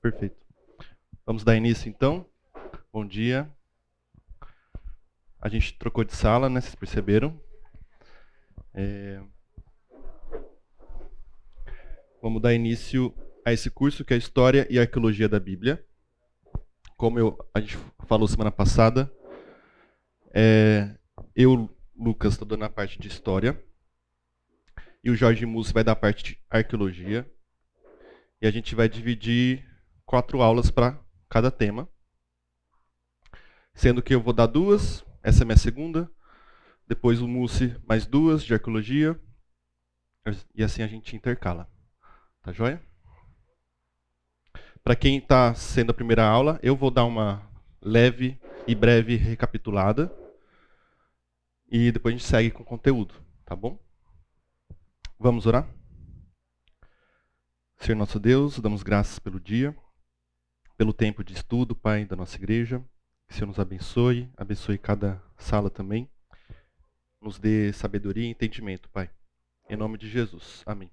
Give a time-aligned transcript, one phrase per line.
[0.00, 0.46] Perfeito.
[1.26, 2.24] Vamos dar início então.
[2.92, 3.50] Bom dia.
[5.40, 6.60] A gente trocou de sala, né?
[6.60, 7.40] Vocês perceberam?
[8.72, 9.20] É...
[12.22, 13.12] Vamos dar início
[13.44, 15.84] a esse curso que é História e Arqueologia da Bíblia.
[16.96, 17.76] Como eu, a gente
[18.06, 19.12] falou semana passada,
[20.32, 20.96] é,
[21.34, 23.60] eu, Lucas, estou dando a parte de História.
[25.02, 27.28] E o Jorge Mus vai dar a parte de Arqueologia.
[28.40, 29.67] E a gente vai dividir
[30.08, 30.98] quatro aulas para
[31.28, 31.86] cada tema.
[33.74, 36.10] Sendo que eu vou dar duas, essa é minha segunda.
[36.86, 39.20] Depois o Mussi mais duas de arqueologia.
[40.54, 41.70] E assim a gente intercala.
[42.40, 42.82] Tá joia?
[44.82, 47.46] Para quem está sendo a primeira aula, eu vou dar uma
[47.82, 50.10] leve e breve recapitulada.
[51.70, 53.14] E depois a gente segue com o conteúdo,
[53.44, 53.78] tá bom?
[55.18, 55.68] Vamos orar?
[57.76, 59.76] Senhor nosso Deus, damos graças pelo dia,
[60.78, 62.78] pelo tempo de estudo, Pai, da nossa igreja.
[63.26, 66.08] Que o Senhor nos abençoe, abençoe cada sala também.
[67.20, 69.10] Nos dê sabedoria e entendimento, Pai.
[69.68, 70.62] Em nome de Jesus.
[70.64, 70.90] Amém.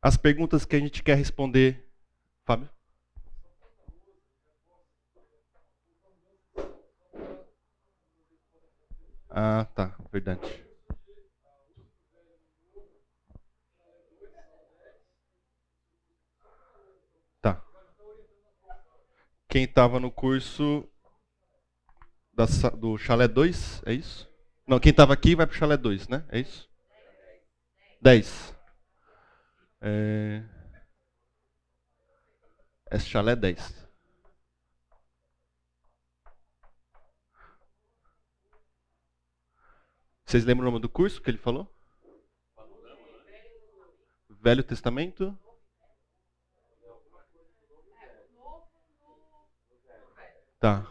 [0.00, 1.84] As perguntas que a gente quer responder,
[2.46, 2.70] Fábio?
[9.28, 10.66] Ah, tá, verdade.
[17.46, 17.62] Tá.
[19.48, 20.88] Quem estava no curso
[22.32, 24.28] da, do Chalé 2, é isso?
[24.66, 26.26] Não, quem estava aqui vai para o Chalé 2, né?
[26.28, 26.68] É isso?
[28.02, 28.54] 10.
[29.80, 30.42] É...
[32.90, 33.86] Esse Chalé 10.
[40.24, 41.72] Vocês lembram o nome do curso que ele falou?
[44.28, 45.38] Velho Testamento?
[50.66, 50.84] Tá.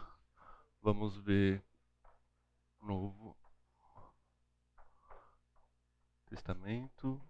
[0.80, 1.62] Vamos ver.
[2.80, 3.36] Novo
[6.30, 7.20] Testamento.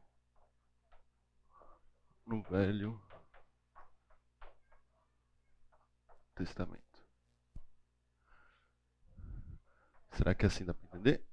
[2.25, 3.03] No Velho
[6.37, 7.05] Testamento.
[10.13, 11.27] Será que é assim dá para entender?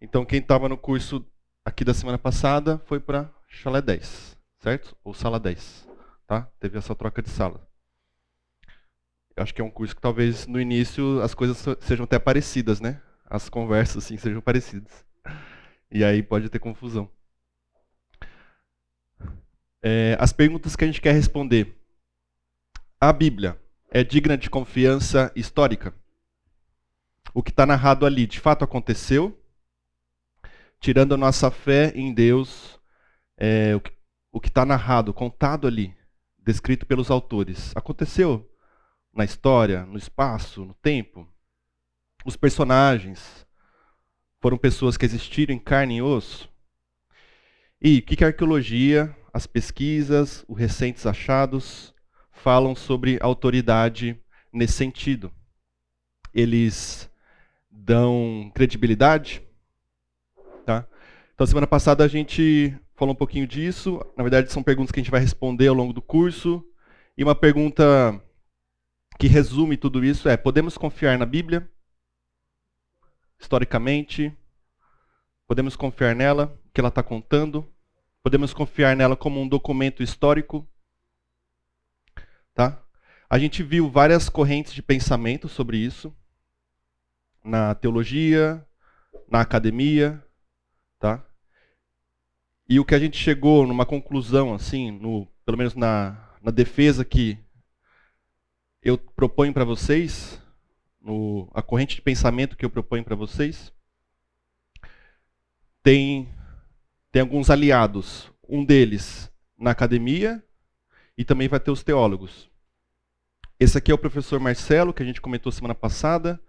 [0.00, 1.24] Então, quem estava no curso
[1.64, 4.96] aqui da semana passada foi para Chalé 10, certo?
[5.04, 5.91] Ou Sala 10,
[6.32, 6.50] tá?
[6.58, 7.68] Teve essa troca de sala.
[9.36, 12.80] Eu acho que é um curso que talvez no início as coisas sejam até parecidas,
[12.80, 13.00] né?
[13.26, 15.04] As conversas assim sejam parecidas.
[15.90, 17.10] E aí pode ter confusão.
[19.82, 21.78] É, as perguntas que a gente quer responder.
[23.00, 23.60] A Bíblia
[23.90, 25.94] é digna de confiança histórica?
[27.34, 29.38] O que está narrado ali de fato aconteceu?
[30.82, 32.76] tirando a nossa fé em Deus,
[33.38, 33.72] é,
[34.32, 35.94] o que está narrado, contado ali,
[36.44, 38.48] descrito pelos autores, aconteceu
[39.12, 41.28] na história, no espaço, no tempo.
[42.24, 43.46] Os personagens
[44.40, 46.50] foram pessoas que existiram em carne e osso.
[47.80, 51.94] E o que, a arqueologia, as pesquisas, os recentes achados
[52.30, 54.20] falam sobre autoridade
[54.52, 55.32] nesse sentido?
[56.32, 57.10] Eles
[57.70, 59.42] dão credibilidade
[60.64, 60.86] Tá?
[61.34, 64.00] Então, semana passada a gente falou um pouquinho disso.
[64.16, 66.64] Na verdade, são perguntas que a gente vai responder ao longo do curso.
[67.18, 68.22] E uma pergunta
[69.18, 71.68] que resume tudo isso é: podemos confiar na Bíblia?
[73.40, 74.32] Historicamente?
[75.48, 77.68] Podemos confiar nela, que ela está contando?
[78.22, 80.64] Podemos confiar nela como um documento histórico?
[82.54, 82.80] Tá?
[83.28, 86.14] A gente viu várias correntes de pensamento sobre isso
[87.44, 88.64] na teologia,
[89.28, 90.24] na academia?
[92.72, 97.04] E o que a gente chegou numa conclusão, assim, no, pelo menos na, na defesa
[97.04, 97.38] que
[98.80, 100.40] eu proponho para vocês,
[100.98, 103.70] no, a corrente de pensamento que eu proponho para vocês,
[105.82, 106.26] tem,
[107.10, 108.32] tem alguns aliados.
[108.48, 110.42] Um deles na academia
[111.14, 112.48] e também vai ter os teólogos.
[113.60, 116.40] Esse aqui é o professor Marcelo, que a gente comentou semana passada,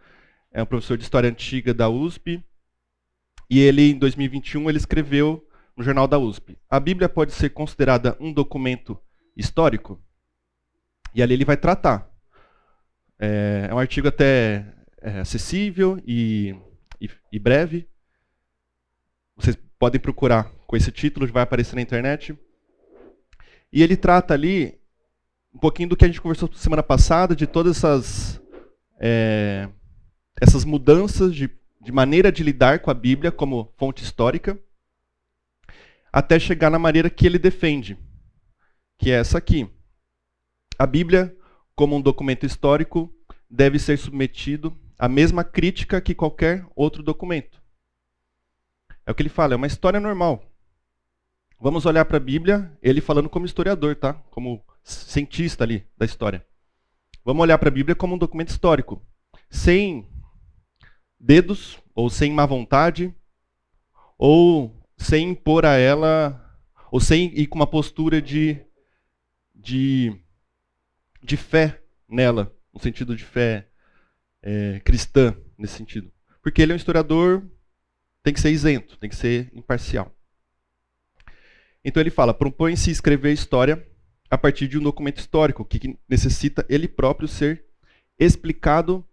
[0.54, 2.42] é um professor de História Antiga da USP,
[3.50, 8.18] e ele, em 2021, ele escreveu no Jornal da USP: A Bíblia pode ser considerada
[8.20, 9.00] um documento
[9.36, 10.02] histórico?
[11.14, 12.10] E ali ele vai tratar.
[13.20, 14.66] É, é um artigo até
[15.02, 16.56] é, acessível e,
[17.00, 17.88] e, e breve.
[19.36, 22.38] Vocês podem procurar com esse título, vai aparecer na internet.
[23.72, 24.80] E ele trata ali
[25.54, 28.42] um pouquinho do que a gente conversou semana passada, de todas essas,
[29.00, 29.70] é,
[30.42, 31.48] essas mudanças de
[31.84, 34.58] de maneira de lidar com a Bíblia como fonte histórica.
[36.14, 37.98] Até chegar na maneira que ele defende,
[39.00, 39.68] que é essa aqui.
[40.78, 41.36] A Bíblia,
[41.76, 43.12] como um documento histórico,
[43.50, 47.60] deve ser submetido à mesma crítica que qualquer outro documento.
[49.08, 50.54] É o que ele fala, é uma história normal.
[51.60, 54.14] Vamos olhar para a Bíblia, ele falando como historiador, tá?
[54.30, 56.46] Como cientista ali da história.
[57.26, 59.04] Vamos olhar para a Bíblia como um documento histórico,
[59.50, 60.08] sem
[61.20, 63.16] dedos ou sem má vontade,
[64.18, 66.40] ou sem impor a ela,
[66.92, 68.60] ou sem ir com uma postura de,
[69.54, 70.16] de,
[71.22, 73.68] de fé nela, no sentido de fé
[74.42, 76.12] é, cristã, nesse sentido.
[76.42, 77.50] Porque ele é um historiador,
[78.22, 80.16] tem que ser isento, tem que ser imparcial.
[81.84, 83.86] Então ele fala: propõe-se escrever história
[84.30, 87.66] a partir de um documento histórico que necessita ele próprio ser
[88.18, 89.08] explicado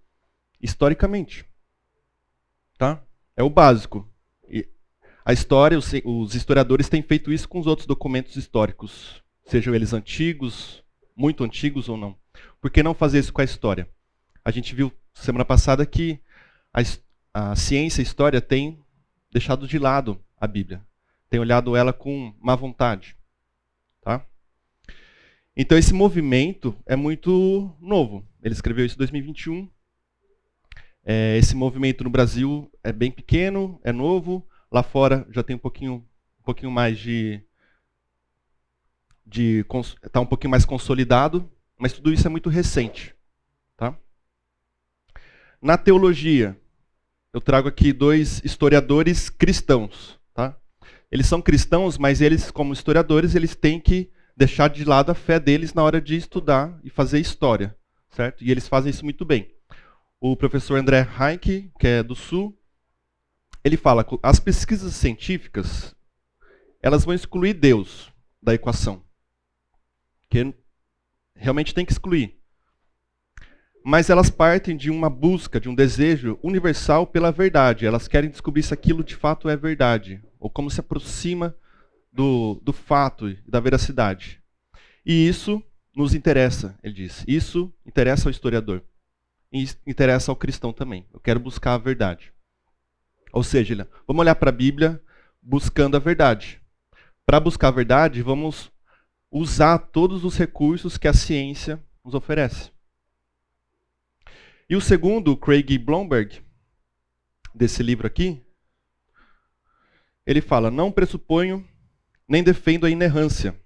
[0.61, 1.45] historicamente.
[2.79, 3.03] Tá?
[3.37, 4.10] É o básico.
[5.25, 9.93] A história, os, os historiadores têm feito isso com os outros documentos históricos, sejam eles
[9.93, 10.83] antigos,
[11.15, 12.17] muito antigos ou não.
[12.61, 13.89] Por que não fazer isso com a história?
[14.45, 16.19] A gente viu semana passada que
[16.73, 16.81] a,
[17.35, 18.83] a ciência e a história têm
[19.31, 20.83] deixado de lado a Bíblia,
[21.29, 23.17] tem olhado ela com má vontade.
[24.01, 24.25] Tá?
[25.57, 28.27] Então esse movimento é muito novo.
[28.43, 29.69] Ele escreveu isso em 2021.
[31.05, 34.47] É, esse movimento no Brasil é bem pequeno, é novo.
[34.71, 36.07] Lá fora já tem um pouquinho,
[36.41, 37.43] um pouquinho mais de,
[39.27, 39.65] de
[40.05, 43.15] está um pouquinho mais consolidado, mas tudo isso é muito recente,
[43.77, 43.97] tá?
[45.61, 46.57] Na teologia,
[47.33, 50.57] eu trago aqui dois historiadores cristãos, tá?
[51.11, 55.41] Eles são cristãos, mas eles, como historiadores, eles têm que deixar de lado a fé
[55.41, 57.77] deles na hora de estudar e fazer história,
[58.11, 58.45] certo?
[58.45, 59.51] E eles fazem isso muito bem.
[60.21, 62.57] O professor André Heinck, que é do Sul,
[63.63, 65.95] ele fala as pesquisas científicas
[66.83, 68.13] elas vão excluir Deus
[68.43, 69.03] da equação.
[70.29, 70.55] Que
[71.35, 72.37] realmente tem que excluir.
[73.85, 77.87] Mas elas partem de uma busca, de um desejo universal pela verdade.
[77.87, 81.55] Elas querem descobrir se aquilo de fato é verdade, ou como se aproxima
[82.13, 84.43] do, do fato e da veracidade.
[85.05, 85.63] E isso
[85.95, 87.25] nos interessa, ele diz.
[87.27, 88.83] Isso interessa ao historiador.
[89.53, 91.07] E interessa ao cristão também.
[91.13, 92.33] Eu quero buscar a verdade.
[93.33, 95.03] Ou seja, vamos olhar para a Bíblia
[95.43, 96.61] buscando a verdade.
[97.25, 98.71] Para buscar a verdade, vamos
[99.31, 102.73] usar todos os recursos que a ciência nos oferece.
[104.69, 106.41] E o segundo, Craig Blomberg,
[107.55, 108.43] desse livro aqui,
[110.27, 111.67] ele fala: Não pressuponho
[112.29, 113.61] nem defendo a inerrância,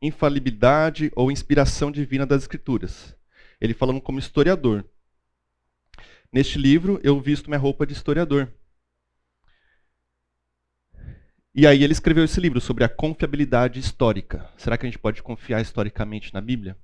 [0.00, 3.16] infalibilidade ou inspiração divina das Escrituras.
[3.60, 4.84] Ele falando como historiador.
[6.30, 8.52] Neste livro, eu visto minha roupa de historiador.
[11.54, 14.50] E aí ele escreveu esse livro sobre a confiabilidade histórica.
[14.56, 16.76] Será que a gente pode confiar historicamente na Bíblia?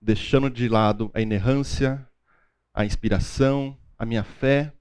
[0.00, 2.06] Deixando de lado a inerrância,
[2.72, 4.72] a inspiração, a minha fé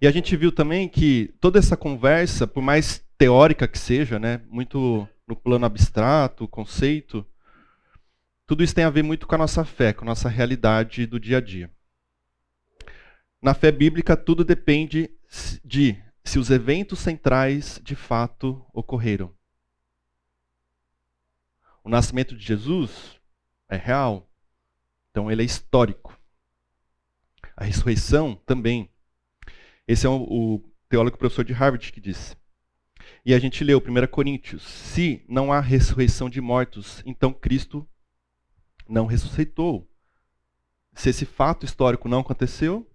[0.00, 4.40] E a gente viu também que toda essa conversa, por mais teórica que seja, né,
[4.48, 7.26] muito no plano abstrato, conceito,
[8.46, 11.20] tudo isso tem a ver muito com a nossa fé, com a nossa realidade do
[11.20, 11.70] dia a dia.
[13.42, 15.10] Na fé bíblica, tudo depende
[15.64, 19.34] de se os eventos centrais de fato ocorreram.
[21.82, 23.18] O nascimento de Jesus
[23.68, 24.28] é real,
[25.10, 26.18] então ele é histórico.
[27.56, 28.90] A ressurreição também.
[29.86, 32.36] Esse é o, teólogo professor de Harvard que disse.
[33.24, 37.88] E a gente leu 1 Coríntios: se não há ressurreição de mortos, então Cristo
[38.88, 39.88] não ressuscitou.
[40.92, 42.90] Se esse fato histórico não aconteceu,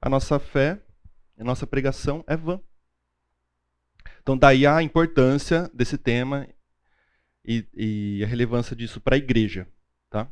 [0.00, 0.82] a nossa fé,
[1.42, 2.60] a nossa pregação é vã.
[4.22, 6.48] Então, daí a importância desse tema
[7.44, 9.68] e, e a relevância disso para a igreja.
[10.08, 10.30] Tá?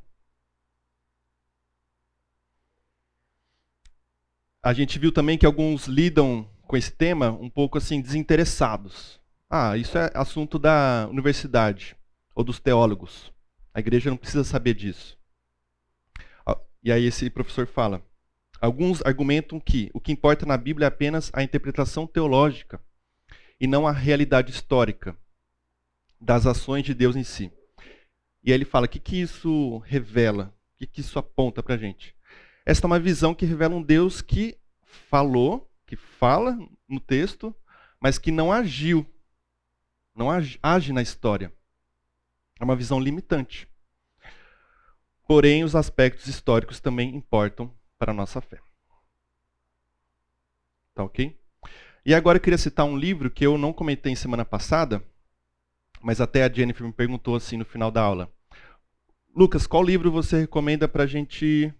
[4.62, 9.20] a gente viu também que alguns lidam com esse tema um pouco assim desinteressados.
[9.48, 11.96] Ah, isso é assunto da universidade
[12.34, 13.32] ou dos teólogos.
[13.74, 15.18] A igreja não precisa saber disso.
[16.46, 18.00] Ah, e aí esse professor fala:
[18.60, 22.80] alguns argumentam que o que importa na Bíblia é apenas a interpretação teológica
[23.60, 25.16] e não a realidade histórica
[26.20, 27.50] das ações de Deus em si.
[28.42, 30.54] E aí ele fala: o que, que isso revela?
[30.74, 32.14] O que, que isso aponta para a gente?
[32.64, 37.54] Esta é uma visão que revela um Deus que falou, que fala no texto,
[38.00, 39.06] mas que não agiu,
[40.14, 41.52] não age, na história.
[42.58, 43.68] É uma visão limitante.
[45.26, 48.58] Porém, os aspectos históricos também importam para a nossa fé.
[50.94, 51.38] Tá ok?
[52.02, 55.04] E agora eu queria citar um livro que eu não comentei em semana passada,
[56.00, 58.32] mas até a Jennifer me perguntou assim no final da aula.
[59.36, 61.72] Lucas, qual livro você recomenda para a gente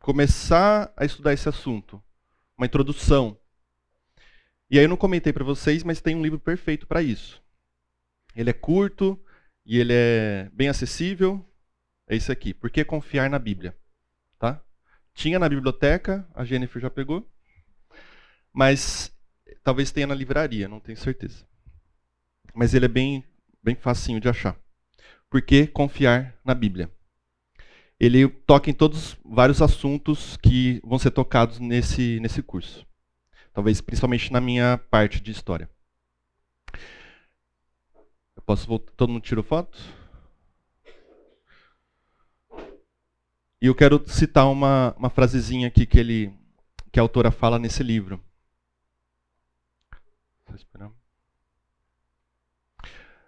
[0.00, 2.02] começar a estudar esse assunto?
[2.56, 3.34] Uma introdução.
[4.70, 7.42] E aí eu não comentei para vocês, mas tem um livro perfeito para isso.
[8.36, 9.18] Ele é curto
[9.64, 11.42] e ele é bem acessível.
[12.06, 12.52] É esse aqui.
[12.52, 13.74] Por que confiar na Bíblia?
[14.38, 14.62] Tá?
[15.20, 17.30] Tinha na biblioteca, a Jennifer já pegou.
[18.50, 19.14] Mas
[19.62, 21.46] talvez tenha na livraria, não tenho certeza.
[22.54, 23.22] Mas ele é bem,
[23.62, 24.58] bem facinho de achar.
[25.28, 26.90] Por que confiar na Bíblia?
[27.98, 32.86] Ele toca em todos vários assuntos que vão ser tocados nesse, nesse curso.
[33.52, 35.68] Talvez principalmente na minha parte de história.
[38.34, 38.90] Eu posso voltar?
[38.96, 39.78] Todo mundo tirou foto?
[43.62, 46.32] E eu quero citar uma, uma frasezinha aqui que, ele,
[46.90, 48.18] que a autora fala nesse livro.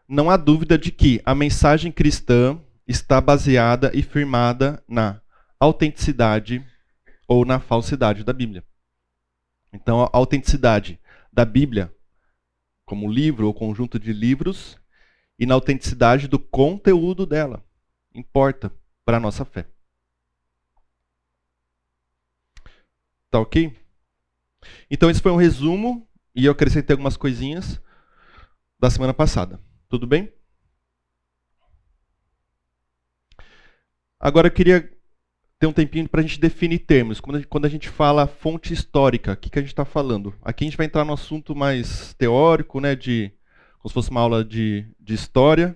[0.08, 5.20] Não há dúvida de que a mensagem cristã está baseada e firmada na
[5.60, 6.64] autenticidade
[7.28, 8.64] ou na falsidade da Bíblia.
[9.72, 10.98] Então, a autenticidade
[11.32, 11.94] da Bíblia,
[12.84, 14.78] como livro ou conjunto de livros,
[15.38, 17.64] e na autenticidade do conteúdo dela,
[18.14, 18.72] importa
[19.04, 19.71] para a nossa fé.
[23.32, 23.74] Tá ok?
[24.90, 27.80] Então, esse foi um resumo, e eu acrescentei algumas coisinhas
[28.78, 29.58] da semana passada.
[29.88, 30.30] Tudo bem?
[34.20, 34.86] Agora eu queria
[35.58, 37.20] ter um tempinho para a gente definir termos.
[37.20, 40.34] Quando a gente, fala fonte histórica, o que, que a gente está falando?
[40.42, 43.32] Aqui a gente vai entrar no assunto mais teórico, né, de,
[43.78, 45.74] como se fosse uma aula de, de história,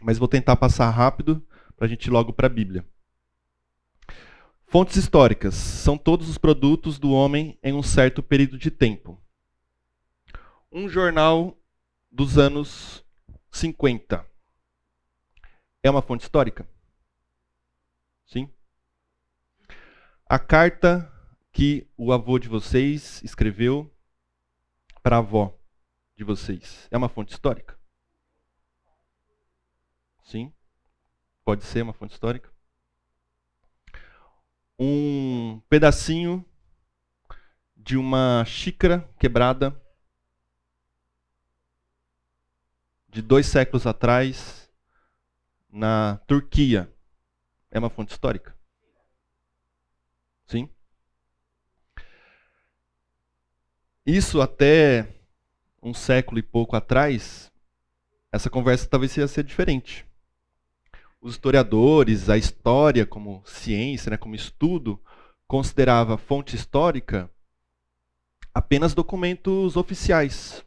[0.00, 1.46] mas vou tentar passar rápido
[1.76, 2.82] para a gente ir logo para a Bíblia.
[4.76, 9.18] Fontes históricas são todos os produtos do homem em um certo período de tempo.
[10.70, 11.58] Um jornal
[12.12, 13.02] dos anos
[13.50, 14.30] 50
[15.82, 16.68] é uma fonte histórica?
[18.26, 18.52] Sim?
[20.28, 21.10] A carta
[21.50, 23.90] que o avô de vocês escreveu
[25.02, 25.58] para a avó
[26.14, 27.80] de vocês é uma fonte histórica?
[30.22, 30.52] Sim?
[31.46, 32.54] Pode ser uma fonte histórica?
[34.78, 36.44] Um pedacinho
[37.76, 39.74] de uma xícara quebrada
[43.08, 44.70] de dois séculos atrás
[45.70, 46.92] na Turquia
[47.70, 48.54] é uma fonte histórica?
[50.46, 50.68] Sim?
[54.04, 55.08] Isso até
[55.82, 57.50] um século e pouco atrás,
[58.30, 60.05] essa conversa talvez ia ser diferente.
[61.26, 65.02] Os historiadores, a história como ciência, né, como estudo,
[65.44, 67.28] considerava fonte histórica
[68.54, 70.64] apenas documentos oficiais,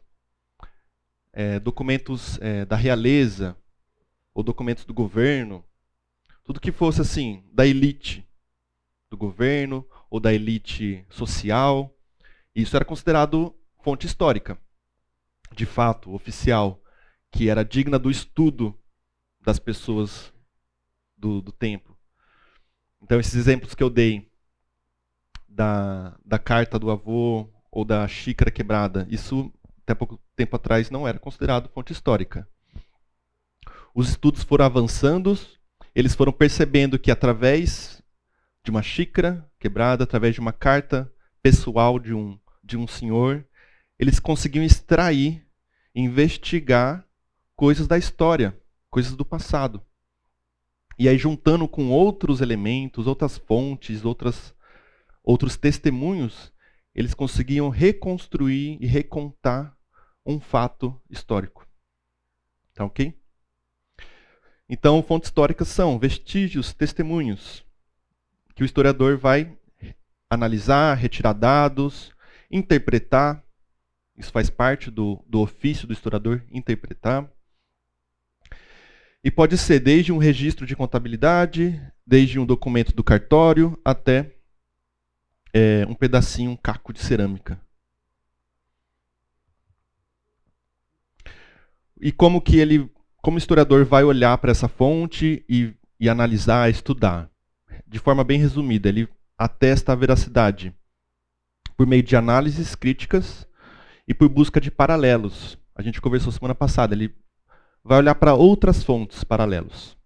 [1.32, 3.56] é, documentos é, da realeza
[4.34, 5.64] ou documentos do governo,
[6.44, 8.28] tudo que fosse assim, da elite
[9.08, 11.90] do governo ou da elite social,
[12.54, 14.60] isso era considerado fonte histórica,
[15.54, 16.82] de fato, oficial,
[17.32, 18.78] que era digna do estudo
[19.40, 20.30] das pessoas
[21.20, 21.96] do, do tempo.
[23.02, 24.30] Então, esses exemplos que eu dei
[25.48, 31.06] da, da carta do avô ou da xícara quebrada, isso até pouco tempo atrás não
[31.06, 32.48] era considerado fonte histórica.
[33.94, 35.36] Os estudos foram avançando
[35.94, 38.02] eles foram percebendo que através
[38.64, 41.12] de uma xícara quebrada, através de uma carta
[41.42, 43.44] pessoal de um, de um senhor,
[43.98, 45.46] eles conseguiam extrair,
[45.94, 47.04] investigar
[47.56, 48.58] coisas da história,
[48.90, 49.82] coisas do passado.
[51.00, 54.54] E aí, juntando com outros elementos, outras fontes, outras,
[55.24, 56.52] outros testemunhos,
[56.94, 59.74] eles conseguiam reconstruir e recontar
[60.26, 61.66] um fato histórico.
[62.74, 63.18] Tá ok?
[64.68, 67.64] Então, fontes históricas são vestígios, testemunhos,
[68.54, 69.56] que o historiador vai
[70.28, 72.12] analisar, retirar dados,
[72.50, 73.42] interpretar.
[74.18, 77.26] Isso faz parte do, do ofício do historiador, interpretar.
[79.22, 84.34] E pode ser desde um registro de contabilidade, desde um documento do cartório, até
[85.52, 87.60] é, um pedacinho, um caco de cerâmica.
[92.00, 92.90] E como que ele
[93.22, 97.30] como historiador vai olhar para essa fonte e, e analisar, estudar?
[97.86, 100.74] De forma bem resumida, ele atesta a veracidade
[101.76, 103.46] por meio de análises críticas
[104.08, 105.58] e por busca de paralelos.
[105.74, 107.14] A gente conversou semana passada, ele
[107.84, 109.96] vai olhar para outras fontes paralelos.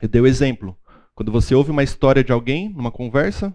[0.00, 0.76] Eu dei o exemplo.
[1.14, 3.54] Quando você ouve uma história de alguém numa conversa,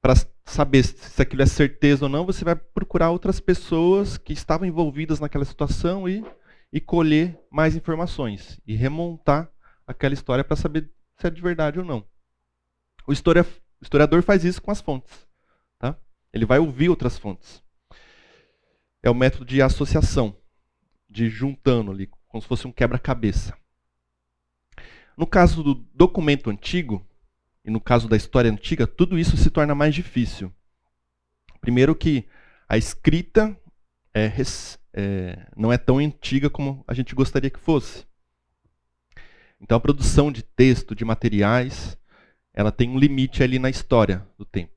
[0.00, 0.14] para
[0.44, 5.20] saber se aquilo é certeza ou não, você vai procurar outras pessoas que estavam envolvidas
[5.20, 6.24] naquela situação e,
[6.72, 9.50] e colher mais informações e remontar
[9.86, 12.06] aquela história para saber se é de verdade ou não.
[13.06, 15.26] O historiador faz isso com as fontes.
[15.78, 15.96] Tá?
[16.32, 17.62] Ele vai ouvir outras fontes.
[19.02, 20.36] É o método de associação,
[21.08, 23.56] de juntando ali, como se fosse um quebra-cabeça.
[25.16, 27.06] No caso do documento antigo,
[27.64, 30.52] e no caso da história antiga, tudo isso se torna mais difícil.
[31.62, 32.28] Primeiro que
[32.68, 33.58] a escrita
[34.12, 34.30] é,
[34.92, 38.06] é, não é tão antiga como a gente gostaria que fosse.
[39.58, 41.98] Então a produção de texto, de materiais,
[42.52, 44.75] ela tem um limite ali na história do tempo.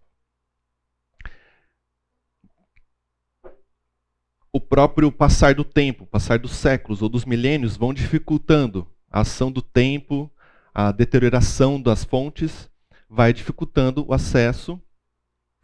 [4.51, 9.51] O próprio passar do tempo, passar dos séculos ou dos milênios vão dificultando a ação
[9.51, 10.32] do tempo,
[10.74, 12.70] a deterioração das fontes,
[13.08, 14.82] vai dificultando o acesso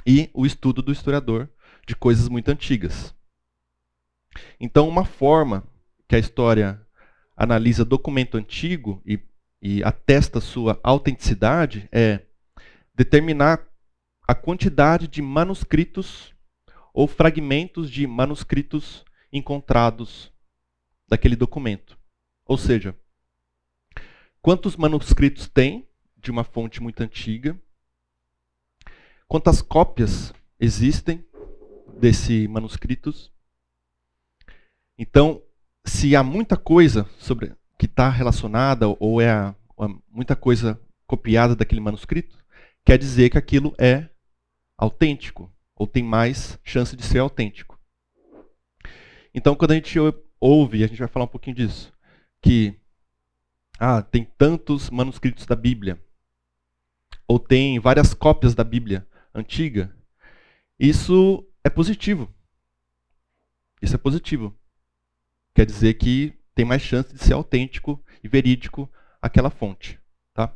[0.06, 1.50] e o estudo do historiador
[1.88, 3.15] de coisas muito antigas.
[4.60, 5.63] Então, uma forma
[6.08, 6.80] que a história
[7.36, 9.20] analisa documento antigo e,
[9.62, 12.22] e atesta sua autenticidade é
[12.94, 13.65] determinar
[14.27, 16.35] a quantidade de manuscritos
[16.96, 20.32] ou fragmentos de manuscritos encontrados
[21.10, 22.00] daquele documento.
[22.46, 22.96] Ou seja,
[24.42, 25.86] quantos manuscritos tem
[26.16, 27.60] de uma fonte muito antiga,
[29.28, 31.24] quantas cópias existem
[32.00, 33.30] desse manuscritos.
[34.98, 35.44] Então,
[35.86, 41.58] se há muita coisa sobre que está relacionada ou é a, a, muita coisa copiada
[41.58, 42.38] daquele manuscrito,
[42.86, 44.10] quer dizer que aquilo é
[44.78, 47.79] autêntico ou tem mais chance de ser autêntico.
[49.34, 49.98] Então, quando a gente
[50.39, 51.91] ouve, a gente vai falar um pouquinho disso,
[52.41, 52.79] que
[53.77, 56.01] ah, tem tantos manuscritos da Bíblia,
[57.27, 59.94] ou tem várias cópias da Bíblia antiga,
[60.79, 62.34] isso é positivo.
[63.82, 64.58] Isso é positivo.
[65.53, 68.89] Quer dizer que tem mais chance de ser autêntico e verídico
[69.21, 70.00] aquela fonte.
[70.34, 70.56] Tá?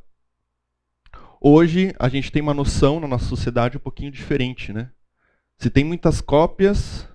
[1.42, 4.72] Hoje a gente tem uma noção na nossa sociedade um pouquinho diferente.
[4.72, 4.92] Né?
[5.60, 7.06] Se tem muitas cópias,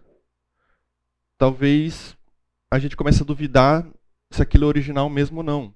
[1.39, 2.15] talvez
[2.71, 3.91] a gente comece a duvidar
[4.31, 5.75] se aquilo é original mesmo ou não.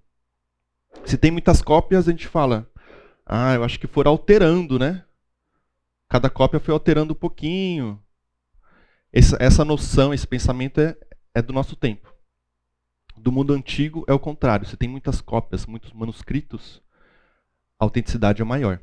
[1.07, 2.71] Se tem muitas cópias, a gente fala,
[3.25, 5.03] ah, eu acho que foram alterando, né?
[6.11, 8.03] Cada cópia foi alterando um pouquinho.
[9.11, 10.95] Essa, essa noção, esse pensamento é,
[11.35, 12.13] é do nosso tempo.
[13.17, 14.67] Do mundo antigo é o contrário.
[14.67, 16.83] Você tem muitas cópias, muitos manuscritos,
[17.81, 18.79] a autenticidade é maior.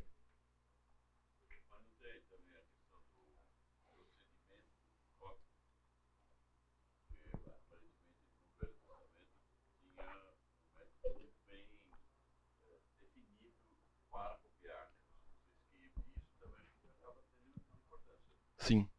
[18.66, 18.90] Sim.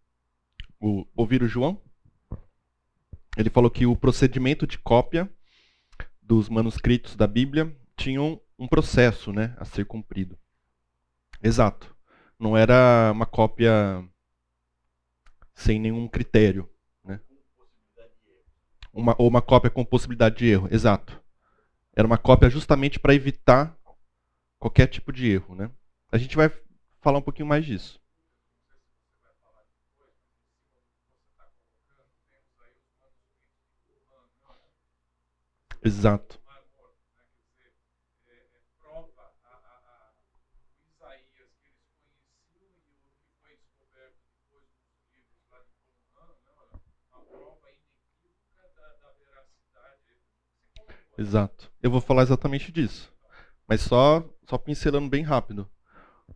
[0.80, 1.82] O, ouviram o João?
[3.36, 5.28] Ele falou que o procedimento de cópia
[6.22, 10.38] dos manuscritos da Bíblia tinha um, um processo né, a ser cumprido.
[11.42, 11.96] Exato.
[12.38, 14.08] Não era uma cópia
[15.52, 16.70] sem nenhum critério.
[17.04, 17.20] Né?
[18.92, 20.68] Uma, ou uma cópia com possibilidade de erro.
[20.70, 21.20] Exato.
[21.92, 23.76] Era uma cópia justamente para evitar
[24.60, 25.56] qualquer tipo de erro.
[25.56, 25.68] Né?
[26.12, 26.52] A gente vai
[27.00, 28.00] falar um pouquinho mais disso.
[35.86, 36.40] Exato.
[51.16, 51.70] Exato.
[51.80, 53.12] Eu vou falar exatamente disso.
[53.68, 55.70] Mas só, só pincelando bem rápido.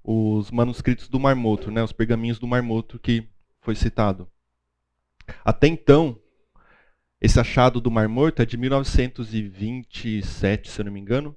[0.04, 3.28] Os manuscritos do Marmoto, né, os pergaminhos do Marmoto que
[3.60, 4.30] foi citado.
[5.44, 6.19] Até então,
[7.20, 11.36] esse achado do Mar Morto é de 1927, se eu não me engano.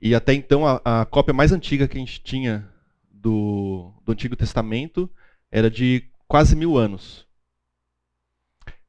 [0.00, 2.66] E até então a, a cópia mais antiga que a gente tinha
[3.10, 5.10] do, do Antigo Testamento
[5.50, 7.26] era de quase mil anos.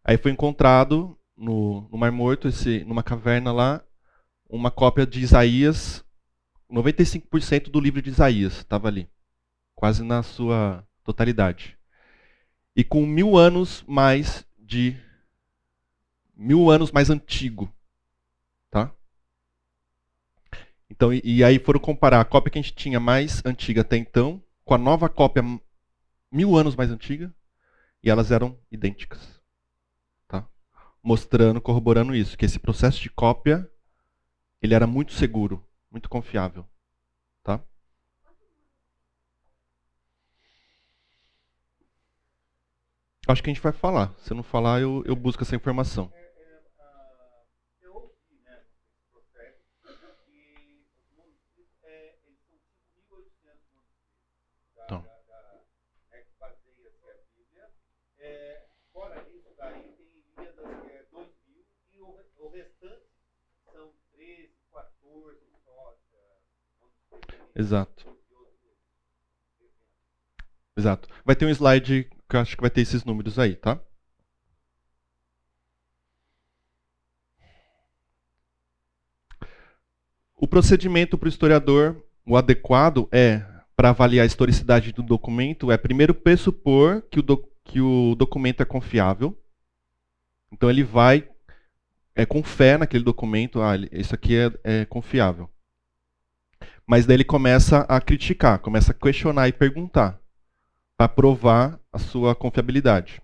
[0.04, 3.84] Aí foi encontrado no, no Mar Morto, esse, numa caverna lá,
[4.50, 6.04] uma cópia de Isaías,
[6.72, 9.08] 95% do livro de Isaías estava ali,
[9.76, 11.78] quase na sua totalidade.
[12.76, 14.96] E com mil anos mais de
[16.38, 17.73] mil anos mais antigo.
[18.69, 18.93] Tá?
[20.89, 23.97] Então, e, e, aí foram comparar a cópia que a gente tinha mais antiga até
[23.97, 25.43] então com a nova cópia
[26.32, 27.34] mil anos mais antiga
[28.04, 29.41] e elas eram idênticas.
[30.28, 30.47] Tá?
[31.02, 33.69] Mostrando, corroborando isso, que esse processo de cópia
[34.62, 36.65] ele era muito seguro, muito confiável.
[37.43, 37.62] Tá?
[43.28, 44.13] Acho que a gente vai falar.
[44.19, 46.12] Se não falar, eu, eu busco essa informação.
[67.56, 68.06] Exato.
[70.78, 71.10] Exato.
[71.26, 73.80] Vai ter um slide que eu acho que vai ter esses números aí, tá?
[80.36, 83.43] O procedimento para o historiador, o adequado é,
[83.76, 88.62] para avaliar a historicidade do documento, é primeiro pressupor que o, do, que o documento
[88.62, 89.36] é confiável.
[90.52, 91.28] Então ele vai
[92.15, 95.50] é, com fé naquele documento, ah, isso aqui é, é confiável.
[96.88, 100.21] Mas daí ele começa a criticar, começa a questionar e perguntar
[100.95, 103.21] para provar a sua confiabilidade.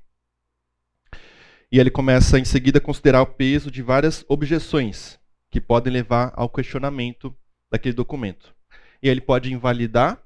[1.71, 5.17] E ele começa em seguida a considerar o peso de várias objeções
[5.49, 7.36] que podem levar ao questionamento
[7.71, 8.54] daquele documento.
[9.02, 10.21] E ele pode invalidar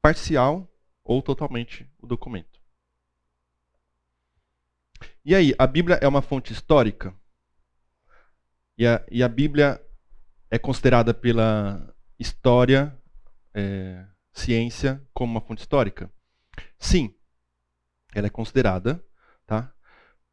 [0.00, 0.70] parcial
[1.04, 2.60] ou totalmente o documento.
[5.24, 7.14] E aí, a Bíblia é uma fonte histórica?
[8.78, 9.80] E a, e a Bíblia
[10.52, 12.94] é considerada pela história,
[13.54, 16.12] é, ciência, como uma fonte histórica?
[16.78, 17.14] Sim,
[18.14, 19.02] ela é considerada,
[19.46, 19.72] tá?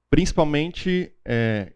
[0.10, 1.72] principalmente é,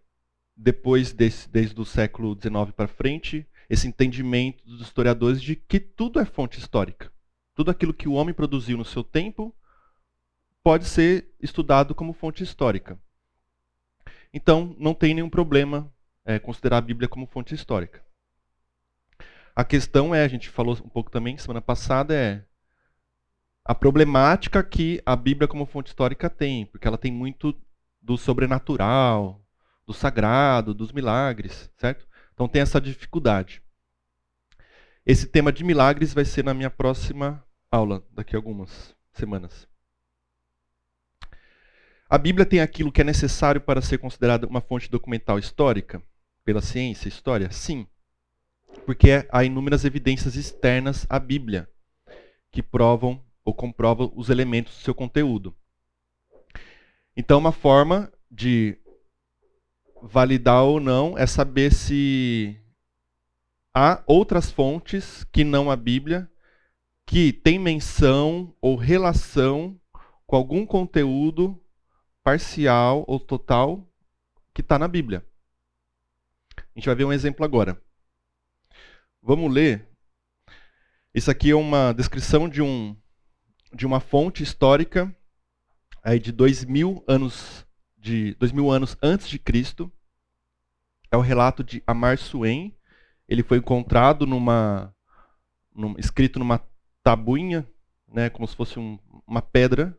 [0.58, 6.20] depois desse, desde o século XIX para frente, esse entendimento dos historiadores de que tudo
[6.20, 7.10] é fonte histórica.
[7.56, 9.56] Tudo aquilo que o homem produziu no seu tempo
[10.62, 13.00] pode ser estudado como fonte histórica.
[14.34, 15.90] Então, não tem nenhum problema
[16.26, 18.04] é, considerar a Bíblia como fonte histórica.
[19.56, 22.44] A questão é, a gente falou um pouco também semana passada, é
[23.64, 27.56] a problemática que a Bíblia como fonte histórica tem, porque ela tem muito
[28.02, 29.46] do sobrenatural,
[29.86, 32.08] do sagrado, dos milagres, certo?
[32.34, 33.62] Então tem essa dificuldade.
[35.06, 39.68] Esse tema de milagres vai ser na minha próxima aula, daqui a algumas semanas.
[42.10, 46.02] A Bíblia tem aquilo que é necessário para ser considerada uma fonte documental histórica
[46.44, 47.52] pela ciência, história?
[47.52, 47.88] Sim
[48.86, 51.70] porque há inúmeras evidências externas à Bíblia
[52.52, 55.56] que provam ou comprovam os elementos do seu conteúdo.
[57.16, 58.78] Então, uma forma de
[60.02, 62.60] validar ou não é saber se
[63.74, 66.30] há outras fontes que não a Bíblia
[67.06, 69.80] que têm menção ou relação
[70.26, 71.60] com algum conteúdo
[72.24, 73.88] parcial ou total
[74.54, 75.26] que está na Bíblia.
[76.58, 77.82] A gente vai ver um exemplo agora.
[79.26, 79.88] Vamos ler.
[81.16, 82.94] Isso aqui é uma descrição de, um,
[83.74, 85.16] de uma fonte histórica
[86.04, 87.66] aí de dois mil anos
[87.98, 89.90] de dois mil anos antes de Cristo.
[91.10, 92.76] É o relato de Amar Suen.
[93.26, 94.94] Ele foi encontrado numa,
[95.74, 96.62] num, escrito numa
[97.02, 97.66] tabuinha,
[98.06, 99.98] né, como se fosse um, uma pedra.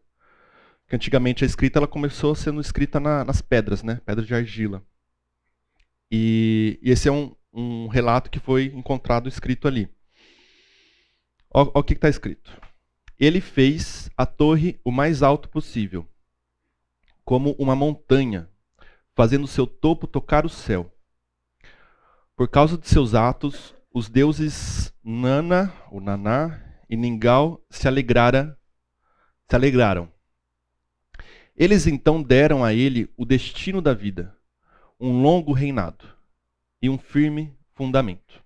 [0.87, 4.85] Que antigamente a escrita ela começou sendo escrita na, nas pedras, né, pedras de argila.
[6.11, 9.89] E, e esse é um, um relato que foi encontrado escrito ali.
[11.49, 12.61] Olha o que está escrito.
[13.19, 16.07] Ele fez a torre o mais alto possível,
[17.25, 18.51] como uma montanha,
[19.15, 20.93] fazendo seu topo tocar o céu.
[22.35, 28.59] Por causa de seus atos, os deuses Nana, o Naná e Ningal se alegrara,
[29.49, 30.13] se alegraram.
[31.57, 34.37] Eles então deram a ele o destino da vida,
[34.99, 36.14] um longo reinado
[36.85, 38.45] e um firme fundamento.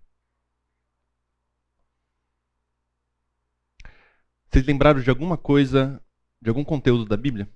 [4.48, 6.00] Vocês lembraram de alguma coisa,
[6.40, 7.50] de algum conteúdo da Bíblia?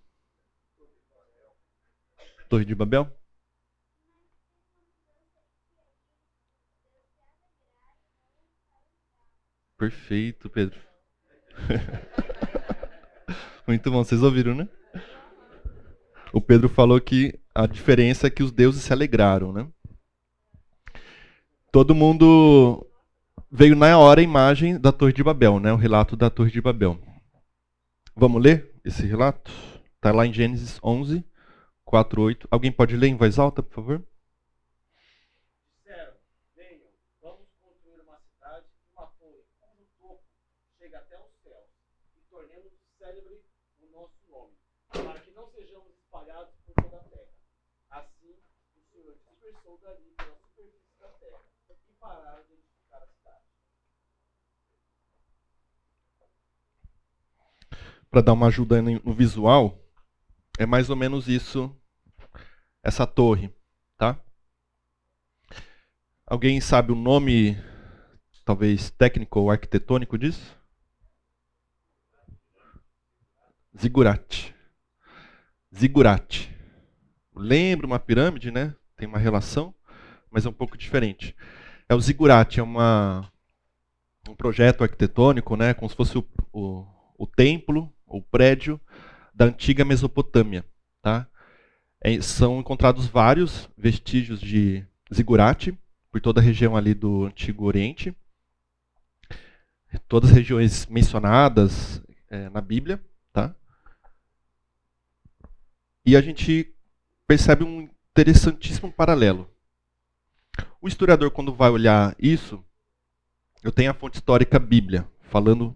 [2.49, 3.09] Torre de Babel?
[9.79, 10.81] Perfeito, Pedro.
[13.69, 14.69] Muito bom, vocês ouviram, né?
[16.33, 19.71] O Pedro falou que a diferença é que os deuses se alegraram, né?
[21.73, 22.87] Todo mundo
[23.51, 25.73] veio na hora a imagem da Torre de Babel, né?
[25.73, 26.99] O relato da Torre de Babel.
[28.15, 29.51] Vamos ler esse relato?
[29.95, 31.25] Está lá em Gênesis 11,
[31.83, 32.49] 4, 8.
[32.51, 34.03] Alguém pode ler em voz alta, por favor?
[58.13, 59.81] Para dar uma ajuda no visual,
[60.59, 61.75] É mais ou menos isso,
[62.83, 63.51] essa torre,
[63.97, 64.21] tá?
[66.27, 67.57] Alguém sabe o nome,
[68.45, 70.59] talvez técnico ou arquitetônico disso?
[73.75, 74.55] Zigurate.
[75.75, 76.55] Zigurate.
[77.35, 78.75] Lembra uma pirâmide, né?
[78.95, 79.75] Tem uma relação,
[80.31, 81.35] mas é um pouco diferente.
[81.93, 83.31] É o zigurate, é uma,
[84.27, 85.75] um projeto arquitetônico, né?
[85.75, 86.87] Como se fosse o, o,
[87.19, 88.81] o templo, o prédio
[89.35, 90.65] da antiga Mesopotâmia,
[91.03, 91.29] tá?
[92.01, 95.79] É, são encontrados vários vestígios de zigurate
[96.11, 98.17] por toda a região ali do Antigo Oriente,
[100.09, 103.55] todas as regiões mencionadas é, na Bíblia, tá?
[106.07, 106.75] E a gente
[107.27, 109.47] percebe um interessantíssimo paralelo.
[110.83, 112.63] O historiador, quando vai olhar isso,
[113.63, 115.75] eu tenho a fonte histórica Bíblia, falando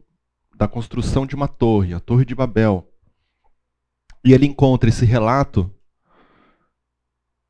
[0.55, 2.93] da construção de uma torre, a Torre de Babel.
[4.23, 5.73] E ele encontra esse relato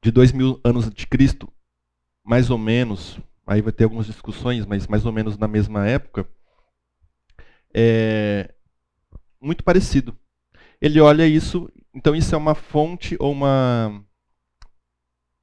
[0.05, 1.53] de dois mil anos de Cristo,
[2.23, 6.29] mais ou menos, aí vai ter algumas discussões, mas mais ou menos na mesma época,
[7.75, 8.55] é
[9.41, 10.17] muito parecido
[10.81, 14.05] ele olha isso, então isso é uma fonte ou uma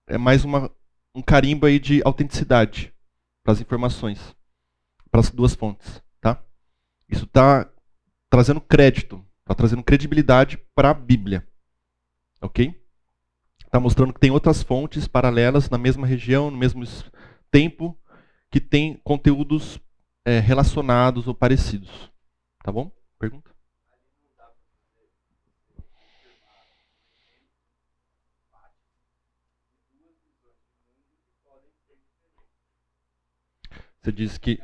[0.08, 0.72] é mais uma,
[1.16, 2.94] um carimbo aí de autenticidade
[3.44, 4.36] para as informações,
[5.12, 6.42] para as duas fontes, tá?
[7.08, 7.70] Isso está
[8.30, 11.48] trazendo crédito, está trazendo credibilidade para a Bíblia,
[12.42, 12.74] ok?
[13.64, 16.84] Está mostrando que tem outras fontes paralelas na mesma região, no mesmo
[17.52, 17.98] tempo,
[18.50, 19.80] que tem conteúdos
[20.26, 22.12] é, relacionados ou parecidos,
[22.64, 22.92] tá bom?
[23.20, 23.53] Pergunta?
[34.04, 34.60] Você disse que.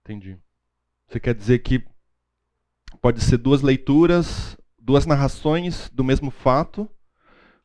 [0.00, 0.38] Entendi.
[1.08, 1.84] Você quer dizer que
[3.02, 6.88] pode ser duas leituras, duas narrações do mesmo fato,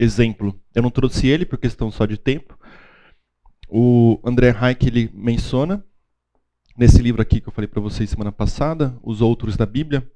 [0.00, 0.58] exemplo.
[0.74, 2.58] Eu não trouxe ele por questão só de tempo.
[3.68, 5.84] O André Hayek ele menciona
[6.76, 10.10] nesse livro aqui que eu falei para vocês semana passada, os outros da Bíblia.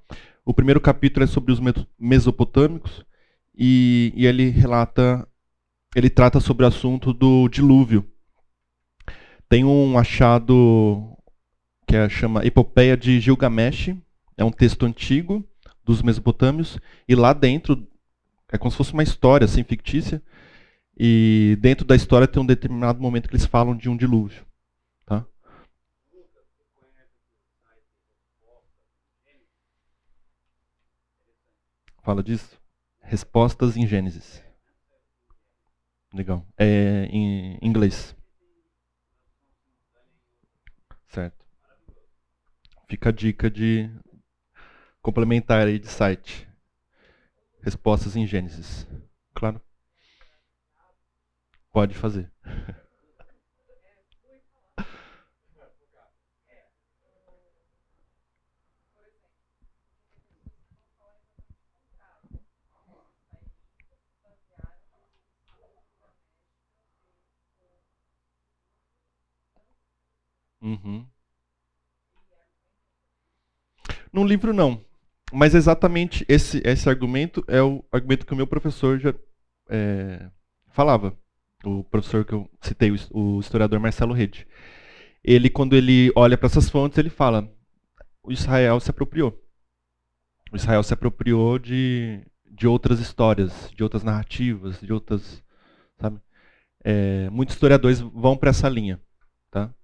[0.44, 1.60] O primeiro capítulo é sobre os
[1.98, 3.04] mesopotâmicos
[3.54, 5.28] e, e ele relata,
[5.94, 8.08] ele trata sobre o assunto do dilúvio.
[9.48, 11.14] Tem um achado
[11.86, 13.94] que é, chama Epopeia de Gilgamesh,
[14.36, 15.46] é um texto antigo
[15.84, 17.86] dos mesopotâmios, e lá dentro
[18.52, 20.22] é como se fosse uma história assim fictícia,
[20.96, 24.46] e dentro da história tem um determinado momento que eles falam de um dilúvio.
[25.04, 25.26] Tá?
[32.02, 32.60] Fala disso?
[33.00, 34.42] Respostas em Gênesis.
[36.12, 36.46] Legal.
[36.56, 38.16] É em inglês.
[41.08, 41.44] Certo.
[42.88, 43.90] Fica a dica de
[45.02, 46.48] complementar aí de site.
[47.64, 48.86] Respostas em Gênesis.
[49.34, 49.58] Claro?
[51.72, 52.30] Pode fazer.
[70.60, 71.06] Uhum.
[74.12, 74.84] No livro não.
[75.34, 79.12] Mas exatamente esse, esse argumento é o argumento que o meu professor já
[79.68, 80.30] é,
[80.68, 81.12] falava.
[81.64, 84.46] O professor que eu citei, o, historiador Marcelo Rede.
[85.24, 87.52] Ele, quando ele olha para essas fontes, ele fala:
[88.22, 89.36] o Israel se apropriou.
[90.52, 95.42] O Israel se apropriou de, de outras histórias, de outras narrativas, de outras,
[95.98, 96.20] sabe?
[96.84, 99.00] É, muitos historiadores vão para essa linha,
[99.50, 99.74] tá?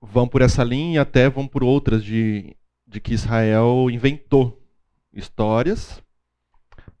[0.00, 2.56] Vão por essa linha e até vão por outras de,
[2.94, 4.64] de que Israel inventou
[5.12, 6.00] histórias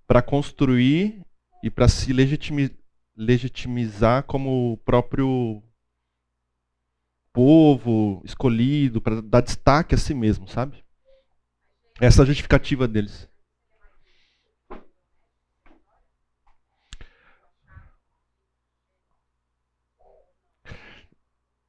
[0.08, 1.24] para construir
[1.62, 2.76] e para se legitimizar
[3.16, 5.62] legitimizar como o próprio
[7.32, 10.84] povo escolhido, para dar destaque a si mesmo, sabe?
[12.00, 13.28] Essa é a justificativa deles.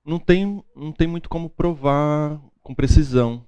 [0.04, 3.48] Não tem, não tem muito como provar com precisão.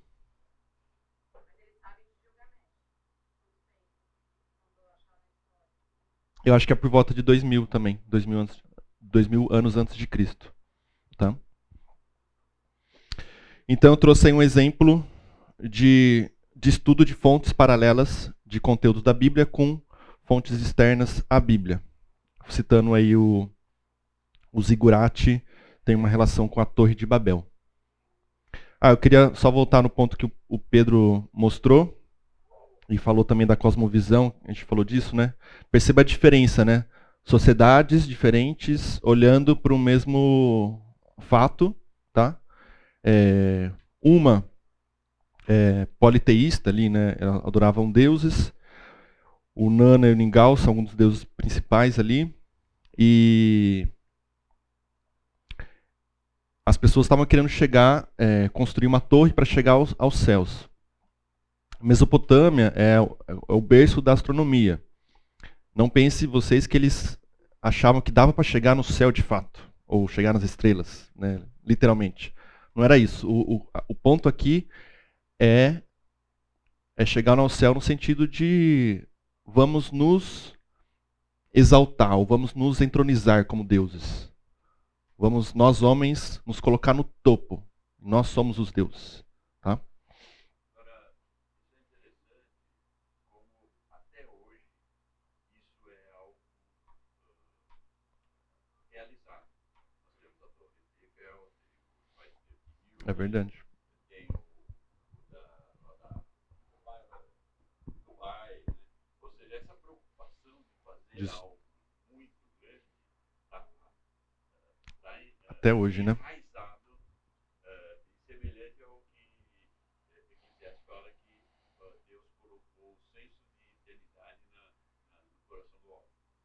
[6.47, 8.63] Eu acho que é por volta de 2000 também, 2000 anos,
[9.01, 10.49] 2000 anos antes de Cristo,
[11.17, 11.35] tá?
[13.67, 15.05] Então eu trouxe aí um exemplo
[15.61, 19.81] de, de estudo de fontes paralelas de conteúdo da Bíblia com
[20.23, 21.83] fontes externas à Bíblia.
[22.47, 23.49] Citando aí o,
[24.53, 24.61] o
[25.83, 27.45] tem uma relação com a Torre de Babel.
[28.79, 31.96] Ah, eu queria só voltar no ponto que o Pedro mostrou,
[32.89, 35.33] e falou também da cosmovisão, a gente falou disso, né?
[35.71, 36.85] Perceba a diferença, né?
[37.23, 40.81] Sociedades diferentes olhando para o mesmo
[41.19, 41.75] fato,
[42.13, 42.39] tá?
[43.03, 43.71] É,
[44.01, 44.45] uma
[45.47, 47.15] é, politeísta ali, né?
[47.43, 48.53] Adoravam deuses.
[49.53, 52.33] O Nana e o Ningal são alguns dos deuses principais ali.
[52.97, 53.87] E
[56.65, 60.66] as pessoas estavam querendo chegar, é, construir uma torre para chegar aos, aos céus.
[61.81, 64.83] Mesopotâmia é, é o berço da astronomia.
[65.75, 67.19] Não pense vocês que eles
[67.61, 71.41] achavam que dava para chegar no céu de fato, ou chegar nas estrelas, né?
[71.63, 72.33] literalmente.
[72.75, 73.29] Não era isso.
[73.29, 74.67] O, o, o ponto aqui
[75.39, 75.81] é,
[76.95, 79.07] é chegar ao céu no sentido de
[79.45, 80.55] vamos nos
[81.53, 84.31] exaltar, ou vamos nos entronizar como deuses.
[85.17, 87.63] Vamos, nós homens, nos colocar no topo.
[87.99, 89.25] Nós somos os deuses.
[103.07, 103.63] É verdade.
[115.47, 116.15] Até hoje, né?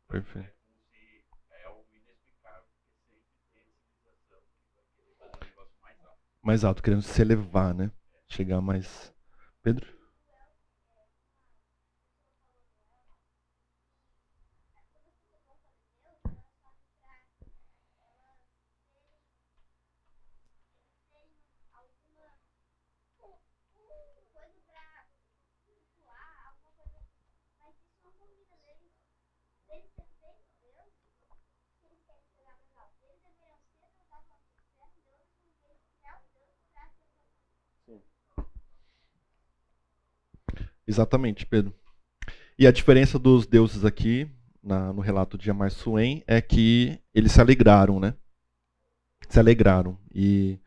[0.09, 0.62] Perfeito.
[6.42, 7.90] Mais alto, querendo se elevar, né?
[8.28, 9.12] Chegar mais.
[9.62, 9.87] Pedro?
[40.87, 41.75] Exatamente, Pedro.
[42.59, 44.31] E a diferença dos deuses aqui,
[44.62, 48.14] na, no relato de Amar Suen, é que eles se alegraram, né?
[49.29, 50.59] Se alegraram e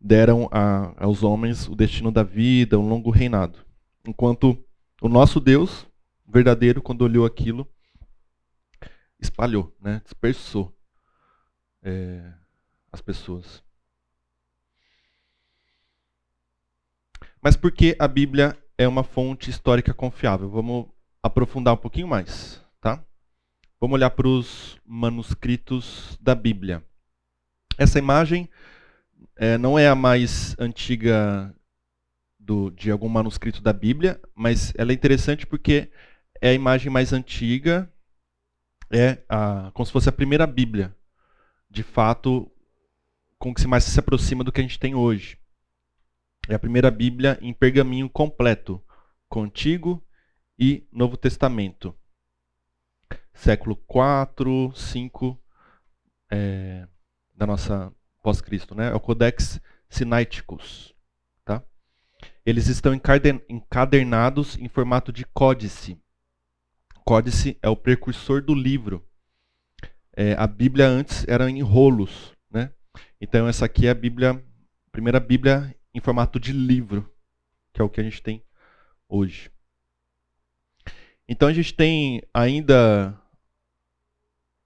[0.00, 3.58] deram a, aos homens o destino da vida, um longo reinado.
[4.06, 4.58] Enquanto
[5.00, 5.86] o nosso Deus,
[6.26, 7.68] verdadeiro, quando olhou aquilo,
[9.20, 10.00] espalhou, né?
[10.04, 10.76] dispersou
[11.82, 12.32] é,
[12.92, 13.62] as pessoas.
[17.48, 20.50] Mas por que a Bíblia é uma fonte histórica confiável.
[20.50, 20.84] Vamos
[21.22, 23.02] aprofundar um pouquinho mais, tá?
[23.80, 26.84] Vamos olhar para os manuscritos da Bíblia.
[27.78, 28.50] Essa imagem
[29.34, 31.54] é, não é a mais antiga
[32.38, 35.90] do, de algum manuscrito da Bíblia, mas ela é interessante porque
[36.42, 37.90] é a imagem mais antiga,
[38.92, 40.94] é a, como se fosse a primeira Bíblia,
[41.70, 42.46] de fato,
[43.38, 45.38] com que mais se aproxima do que a gente tem hoje.
[46.50, 48.82] É a primeira Bíblia em pergaminho completo,
[49.28, 50.02] com Antigo
[50.58, 51.94] e Novo Testamento.
[53.34, 55.38] Século 4, 5
[56.30, 56.88] é,
[57.34, 57.92] da nossa
[58.22, 58.88] pós-Cristo, né?
[58.88, 60.94] É o Codex Sinaiticus.
[61.44, 61.62] Tá?
[62.46, 66.00] Eles estão encadernados em formato de códice.
[67.04, 69.06] Códice é o precursor do livro.
[70.16, 72.72] É, a Bíblia antes era em rolos, né?
[73.20, 77.12] Então essa aqui é a Bíblia, a primeira Bíblia em formato de livro,
[77.72, 78.42] que é o que a gente tem
[79.08, 79.50] hoje.
[81.28, 83.20] Então a gente tem ainda,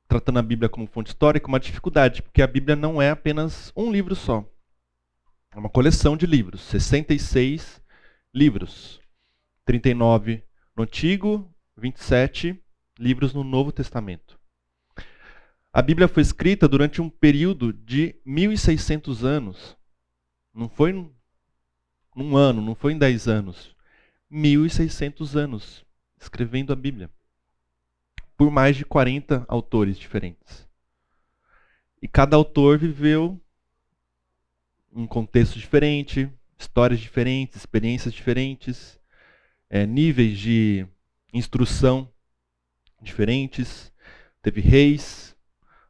[0.06, 3.90] tratando a Bíblia como fonte histórica, uma dificuldade, porque a Bíblia não é apenas um
[3.90, 4.48] livro só.
[5.50, 7.82] É uma coleção de livros, 66
[8.32, 9.00] livros.
[9.64, 10.42] 39
[10.76, 12.60] no Antigo, 27
[12.98, 14.38] livros no Novo Testamento.
[15.72, 19.76] A Bíblia foi escrita durante um período de 1600 anos.
[20.54, 20.92] Não foi
[22.14, 23.74] num ano, não foi em 10 anos.
[24.30, 25.84] 1600 anos
[26.20, 27.10] escrevendo a Bíblia.
[28.36, 30.68] Por mais de 40 autores diferentes.
[32.00, 33.40] E cada autor viveu
[34.92, 38.98] um contexto diferente, histórias diferentes, experiências diferentes,
[39.70, 40.86] é, níveis de
[41.32, 42.08] instrução
[43.00, 43.92] diferentes.
[44.40, 45.36] Teve reis,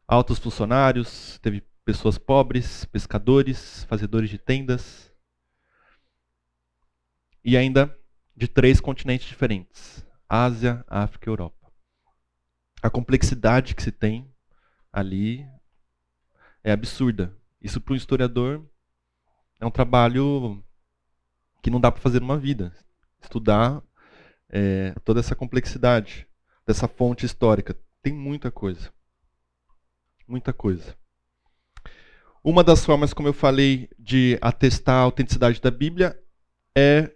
[0.07, 5.12] altos funcionários, teve pessoas pobres, pescadores, fazedores de tendas.
[7.45, 7.97] E ainda
[8.37, 11.73] de três continentes diferentes: Ásia, África e Europa.
[12.83, 14.29] A complexidade que se tem
[14.93, 15.47] ali
[16.65, 17.37] é absurda.
[17.61, 18.65] Isso para um historiador
[19.61, 20.63] é um trabalho
[21.63, 22.75] que não dá para fazer numa vida.
[23.21, 23.83] Estudar
[24.49, 26.27] é, toda essa complexidade
[26.67, 27.77] dessa fonte histórica.
[28.03, 28.93] Tem muita coisa.
[30.27, 30.97] Muita coisa.
[32.43, 36.21] Uma das formas, como eu falei, de atestar a autenticidade da Bíblia
[36.77, 37.15] é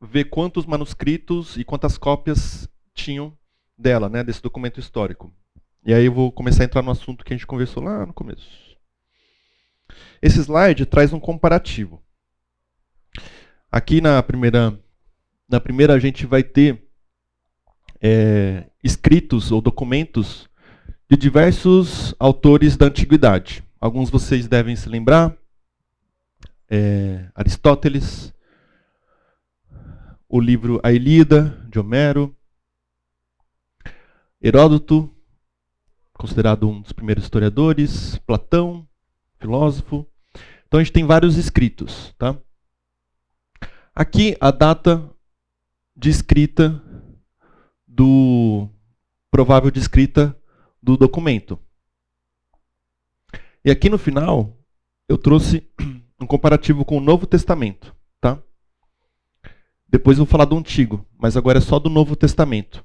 [0.00, 3.36] ver quantos manuscritos e quantas cópias tinham
[3.76, 5.32] dela, né, desse documento histórico.
[5.84, 8.12] E aí eu vou começar a entrar no assunto que a gente conversou lá no
[8.12, 8.46] começo.
[10.20, 12.02] Esse slide traz um comparativo.
[13.70, 14.78] Aqui na primeira,
[15.48, 16.82] na primeira a gente vai ter
[18.00, 20.48] é, escritos ou documentos
[21.08, 23.62] de diversos autores da antiguidade.
[23.80, 25.36] Alguns vocês devem se lembrar.
[26.68, 28.34] É, Aristóteles,
[30.28, 32.36] o livro A Ilíada, de Homero,
[34.40, 35.10] Heródoto,
[36.12, 38.86] considerado um dos primeiros historiadores, Platão,
[39.38, 40.06] filósofo.
[40.66, 42.14] Então a gente tem vários escritos.
[42.18, 42.36] Tá?
[43.94, 45.10] Aqui a data
[45.96, 46.82] de escrita
[47.86, 48.68] do
[49.30, 50.36] provável de escrita
[50.82, 51.58] do documento.
[53.64, 54.56] E aqui no final
[55.08, 55.68] eu trouxe
[56.20, 58.40] um comparativo com o Novo Testamento, tá?
[59.88, 62.84] Depois eu vou falar do Antigo, mas agora é só do Novo Testamento,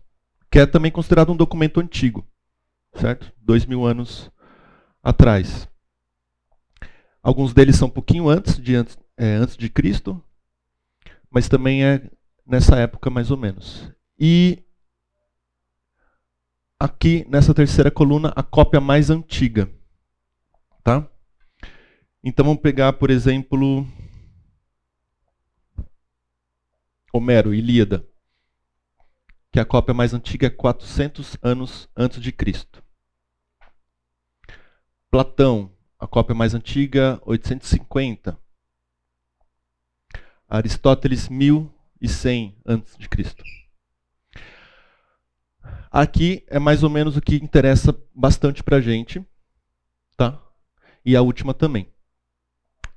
[0.50, 2.26] que é também considerado um documento antigo,
[2.94, 3.32] certo?
[3.38, 4.32] Dois mil anos
[5.04, 5.68] atrás.
[7.22, 8.76] Alguns deles são um pouquinho antes de,
[9.18, 10.22] é, antes de Cristo,
[11.30, 12.10] mas também é
[12.46, 13.92] nessa época mais ou menos.
[14.18, 14.64] E
[16.80, 19.70] aqui nessa terceira coluna a cópia mais antiga.
[20.84, 21.06] Tá?
[22.24, 23.86] Então vamos pegar, por exemplo,
[27.16, 28.04] Homero, Ilíada,
[29.52, 32.84] que a cópia mais antiga é 400 anos antes de Cristo.
[35.12, 38.36] Platão, a cópia mais antiga, 850.
[40.50, 43.44] Aristóteles, 1100 antes de Cristo.
[45.92, 49.24] Aqui é mais ou menos o que interessa bastante para a gente.
[50.18, 50.42] Tá?
[51.06, 51.88] E a última também.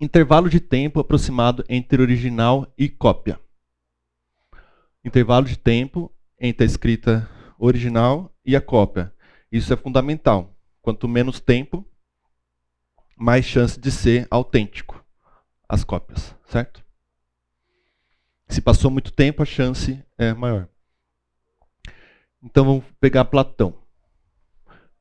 [0.01, 3.39] Intervalo de tempo aproximado entre original e cópia.
[5.07, 7.31] Intervalo de tempo entre a escrita
[7.61, 9.15] original e a cópia.
[9.53, 10.59] Isso é fundamental.
[10.83, 11.89] Quanto menos tempo,
[13.17, 15.01] mais chance de ser autêntico
[15.69, 16.85] as cópias, certo?
[18.49, 20.69] Se passou muito tempo, a chance é maior.
[22.43, 23.79] Então vamos pegar Platão.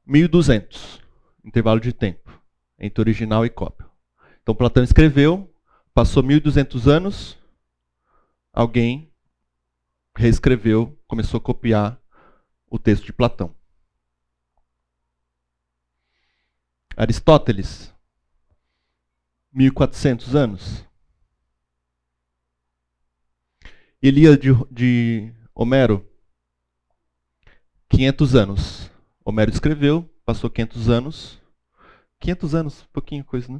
[0.06, 1.02] 1200,
[1.44, 2.32] intervalo de tempo,
[2.78, 3.88] entre original e cópia.
[4.44, 5.52] Então Platão escreveu,
[5.96, 7.40] passou 1200 anos,
[8.54, 9.12] alguém
[10.16, 12.02] reescreveu, começou a copiar
[12.70, 13.54] o texto de Platão.
[16.96, 17.94] Aristóteles,
[19.52, 20.86] 1400 anos.
[24.02, 26.08] Elias de, de Homero,
[27.90, 28.92] 500 anos.
[29.24, 31.42] Homero escreveu, passou 500 anos.
[32.20, 33.60] 500 anos, pouquinho coisa, né?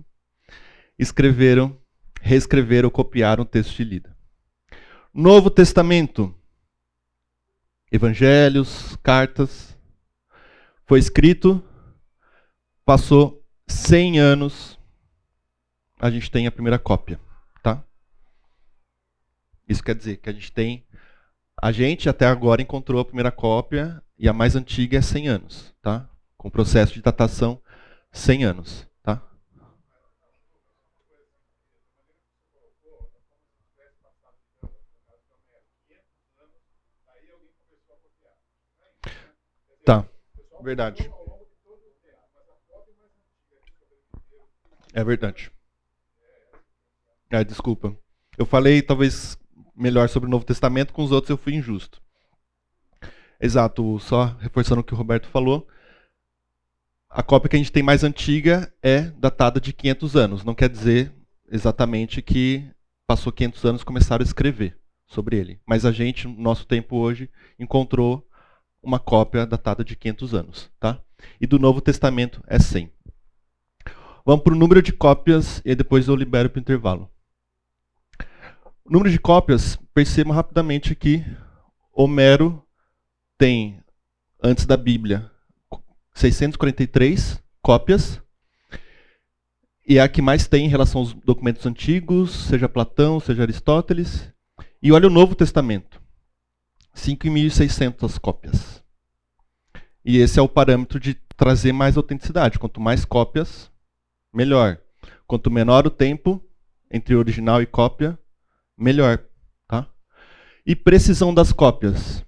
[0.98, 1.78] Escreveram,
[2.22, 4.16] reescreveram, copiaram o texto de Lida.
[5.14, 6.34] Novo Testamento.
[7.92, 9.78] Evangelhos, cartas.
[10.86, 11.64] Foi escrito,
[12.86, 14.80] passou 100 anos,
[16.00, 17.20] a gente tem a primeira cópia,
[17.64, 17.84] tá?
[19.68, 20.86] Isso quer dizer que a gente tem
[21.62, 25.74] a gente até agora encontrou a primeira cópia e a mais antiga é 100 anos,
[25.82, 26.08] tá?
[26.38, 27.62] Com processo de datação
[28.12, 28.88] 100 anos,
[39.86, 40.04] tá?
[40.62, 41.10] Verdade.
[44.94, 45.52] É verdade.
[47.30, 47.96] É, desculpa.
[48.38, 49.38] Eu falei talvez
[49.76, 52.02] melhor sobre o Novo Testamento, com os outros eu fui injusto.
[53.40, 55.68] Exato, só reforçando o que o Roberto falou.
[57.10, 60.44] A cópia que a gente tem mais antiga é datada de 500 anos.
[60.44, 61.14] Não quer dizer
[61.50, 62.66] exatamente que
[63.06, 65.60] passou 500 anos começaram a escrever sobre ele.
[65.66, 67.30] Mas a gente, no nosso tempo hoje,
[67.60, 68.28] encontrou
[68.86, 70.72] uma cópia datada de 500 anos.
[70.80, 71.00] Tá?
[71.42, 72.92] E do Novo Testamento é 100.
[74.26, 77.10] Vamos para o número de cópias e depois eu libero para o intervalo.
[78.84, 81.26] O número de cópias, percebam rapidamente que
[81.92, 82.64] Homero
[83.38, 83.80] tem,
[84.42, 85.32] antes da Bíblia,
[86.14, 88.22] 643 cópias.
[89.88, 94.32] E é a que mais tem em relação aos documentos antigos, seja Platão, seja Aristóteles.
[94.82, 96.02] E olha o Novo Testamento.
[96.96, 98.84] 5.600 cópias.
[100.04, 102.58] E esse é o parâmetro de trazer mais autenticidade.
[102.58, 103.72] Quanto mais cópias,
[104.34, 104.80] melhor.
[105.28, 106.44] Quanto menor o tempo
[106.90, 108.18] entre original e cópia,
[108.78, 109.24] melhor.
[109.68, 109.88] Tá?
[110.66, 112.24] E precisão das cópias.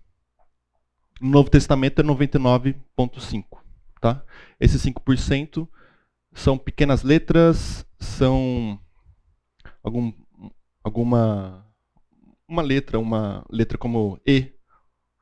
[1.22, 3.44] No Novo Testamento é 99,5.
[4.02, 4.24] Tá?
[4.60, 5.68] Esses 5%
[6.34, 8.80] são pequenas letras, são
[9.82, 10.14] algum,
[10.84, 11.66] alguma
[12.48, 14.54] uma letra, uma letra como E,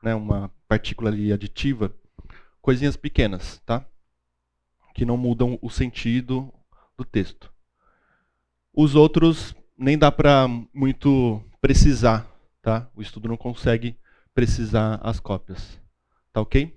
[0.06, 1.92] né, uma partícula ali aditiva,
[2.62, 3.84] coisinhas pequenas, tá?
[4.94, 6.52] Que não mudam o sentido
[6.96, 7.52] do texto.
[8.72, 12.24] Os outros nem dá para muito precisar,
[12.62, 12.88] tá?
[12.94, 13.98] O estudo não consegue
[14.32, 15.76] precisar as cópias.
[16.32, 16.72] Tá ok?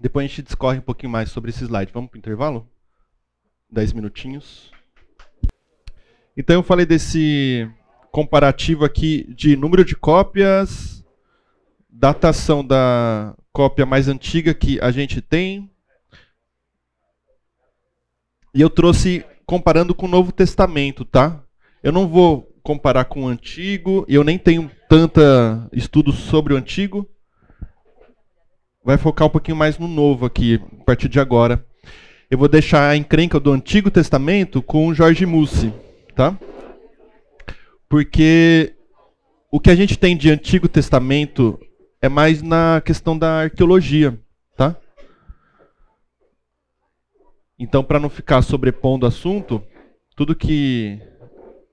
[0.00, 1.92] Depois a gente discorre um pouquinho mais sobre esse slide.
[1.92, 2.68] Vamos para o intervalo?
[3.70, 4.72] Dez minutinhos.
[6.36, 7.70] Então eu falei desse
[8.10, 10.97] comparativo aqui de número de cópias,
[11.98, 15.68] datação da cópia mais antiga que a gente tem.
[18.54, 21.42] E eu trouxe comparando com o Novo Testamento, tá?
[21.82, 27.08] Eu não vou comparar com o Antigo, eu nem tenho tanta estudo sobre o Antigo.
[28.84, 31.64] Vai focar um pouquinho mais no Novo aqui, a partir de agora.
[32.30, 35.72] Eu vou deixar a encrenca do Antigo Testamento com o Jorge Mussi,
[36.14, 36.38] tá?
[37.88, 38.74] Porque
[39.50, 41.58] o que a gente tem de Antigo Testamento
[42.00, 44.18] é mais na questão da arqueologia,
[44.56, 44.76] tá?
[47.58, 49.62] Então, para não ficar sobrepondo o assunto,
[50.14, 51.00] tudo que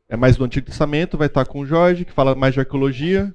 [0.10, 3.34] é mais do Antigo Testamento vai estar com o Jorge, que fala mais de arqueologia.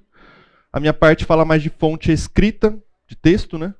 [0.72, 2.76] A minha parte fala mais de fonte escrita,
[3.06, 3.74] de texto, né?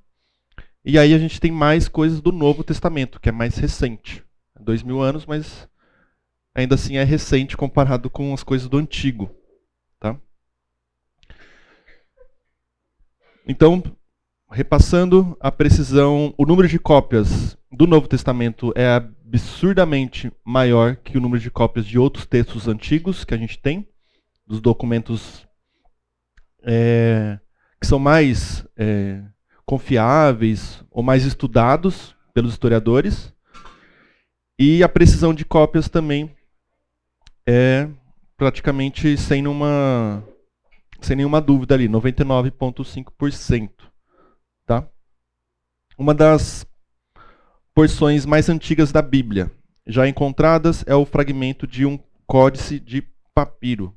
[0.84, 4.24] E aí a gente tem mais coisas do Novo Testamento, que é mais recente.
[4.58, 5.68] Dois mil anos, mas
[6.54, 9.30] ainda assim é recente comparado com as coisas do antigo.
[9.98, 10.16] Tá?
[13.50, 13.82] Então,
[14.48, 21.20] repassando a precisão, o número de cópias do Novo Testamento é absurdamente maior que o
[21.20, 23.88] número de cópias de outros textos antigos que a gente tem,
[24.46, 25.44] dos documentos
[26.62, 27.40] é,
[27.80, 29.20] que são mais é,
[29.66, 33.34] confiáveis ou mais estudados pelos historiadores.
[34.56, 36.30] E a precisão de cópias também
[37.44, 37.88] é
[38.36, 40.24] praticamente sem nenhuma,
[41.00, 43.70] sem nenhuma dúvida ali, 99,5%.
[44.66, 44.88] Tá?
[45.98, 46.66] Uma das
[47.74, 49.50] porções mais antigas da Bíblia,
[49.86, 53.02] já encontradas, é o fragmento de um códice de
[53.34, 53.96] papiro,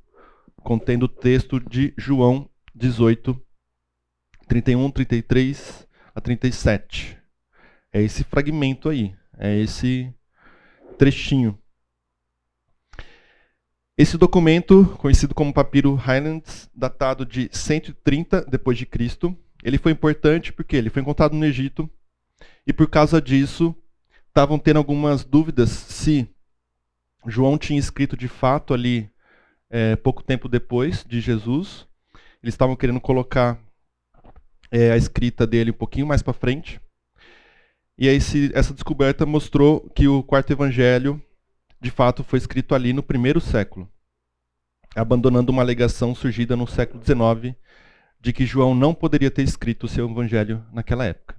[0.57, 3.39] contendo o texto de João 18,
[4.47, 7.17] 31, 33 a 37.
[7.91, 10.13] É esse fragmento aí, é esse
[10.97, 11.57] trechinho.
[13.95, 20.51] Esse documento, conhecido como papiro Highlands, datado de 130 depois de Cristo, ele foi importante
[20.51, 21.87] porque ele foi encontrado no Egito
[22.65, 23.75] e por causa disso
[24.27, 26.27] estavam tendo algumas dúvidas se
[27.27, 29.07] João tinha escrito de fato ali
[29.69, 31.87] é, pouco tempo depois de Jesus.
[32.41, 33.59] Eles estavam querendo colocar
[34.71, 36.81] é, a escrita dele um pouquinho mais para frente.
[37.95, 38.17] E aí
[38.55, 41.21] essa descoberta mostrou que o quarto evangelho
[41.83, 43.91] de fato foi escrito ali no primeiro século,
[44.95, 47.57] abandonando uma alegação surgida no século XIX
[48.21, 51.35] de que João não poderia ter escrito o seu evangelho naquela época.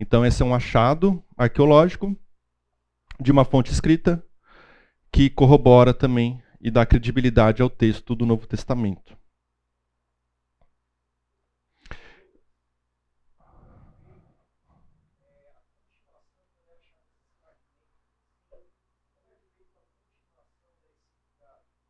[0.00, 2.18] Então esse é um achado arqueológico
[3.20, 4.20] de uma fonte escrita
[5.12, 9.16] que corrobora também e dá credibilidade ao texto do Novo Testamento.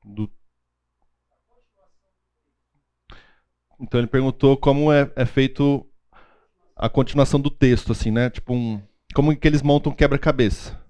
[0.05, 0.31] Do
[3.83, 5.85] Então ele perguntou como é, é feito
[6.77, 8.31] a continuação do texto, assim, né?
[8.31, 8.81] Tipo um,
[9.13, 10.81] como que eles montam quebra-cabeça?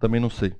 [0.00, 0.54] Também não sei.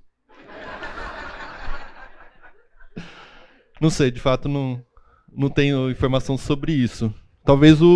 [3.80, 4.84] Não sei, de fato não,
[5.32, 7.12] não tenho informação sobre isso.
[7.44, 7.86] Talvez o,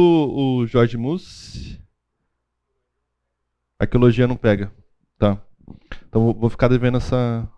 [0.61, 1.79] o Jorge Mus.
[3.79, 4.73] Arqueologia não pega.
[5.19, 5.41] Tá.
[6.09, 7.49] Então vou ficar devendo essa,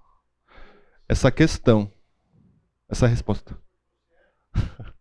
[1.09, 1.91] essa questão.
[2.89, 3.59] Essa resposta.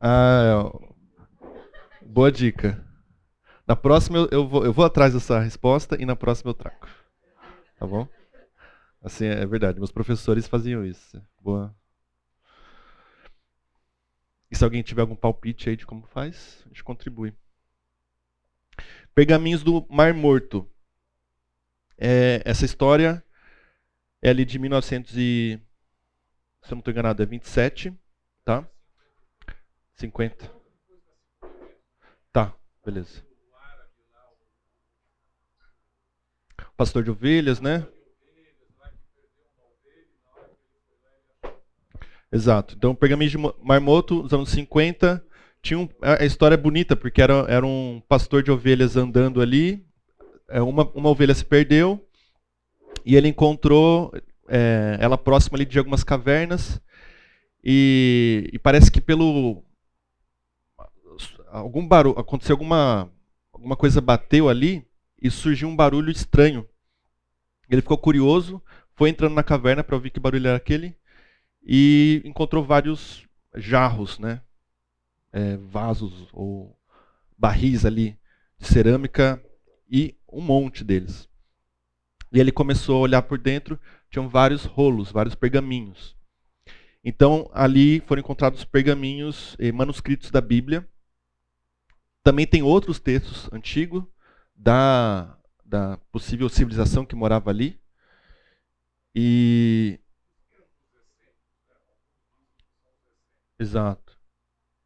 [0.00, 0.70] ah,
[2.02, 2.84] boa dica.
[3.66, 6.86] Na próxima eu, eu, vou, eu vou atrás dessa resposta e na próxima eu trago.
[7.78, 8.08] Tá bom?
[9.02, 9.78] Assim, é verdade.
[9.78, 11.22] Meus professores faziam isso.
[11.40, 11.74] Boa.
[14.50, 17.34] E se alguém tiver algum palpite aí de como faz, a gente contribui.
[19.14, 20.66] Pergaminhos do Mar Morto.
[21.96, 23.22] É, essa história
[24.22, 25.60] é ali de 1900 e...
[26.62, 27.92] Se eu não estou enganado, é 27,
[28.44, 28.68] tá?
[29.94, 30.50] 50.
[32.32, 32.54] Tá,
[32.84, 33.24] beleza.
[36.76, 37.86] Pastor de ovelhas, né?
[42.30, 42.74] Exato.
[42.76, 45.24] Então, Pergaminho de Marmoto, nos anos 50,
[45.62, 49.86] tinha um, a história é bonita, porque era, era um pastor de ovelhas andando ali,
[50.48, 52.07] é, uma, uma ovelha se perdeu,
[53.08, 54.12] e ele encontrou
[54.46, 56.78] é, ela próxima ali de algumas cavernas,
[57.64, 59.64] e, e parece que pelo
[61.50, 63.10] algum barulho, aconteceu alguma
[63.50, 64.86] alguma coisa bateu ali
[65.22, 66.68] e surgiu um barulho estranho.
[67.70, 68.62] Ele ficou curioso,
[68.94, 70.94] foi entrando na caverna para ouvir que barulho era aquele
[71.62, 74.42] e encontrou vários jarros, né?
[75.32, 76.78] É, vasos ou
[77.38, 78.18] barris ali
[78.58, 79.42] de cerâmica
[79.90, 81.27] e um monte deles.
[82.32, 83.78] E ele começou a olhar por dentro,
[84.10, 86.16] tinham vários rolos, vários pergaminhos.
[87.02, 90.88] Então ali foram encontrados pergaminhos e manuscritos da Bíblia.
[92.22, 94.04] Também tem outros textos antigos
[94.54, 97.80] da, da possível civilização que morava ali.
[99.14, 99.98] E
[103.58, 104.16] Exato.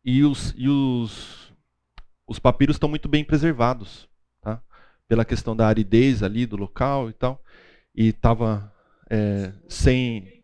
[0.05, 1.53] E os, e os,
[2.27, 4.09] os papiros estão muito bem preservados?
[5.13, 7.45] Pela questão da aridez ali do local e tal.
[7.95, 8.73] E estava
[9.11, 10.43] é, sem.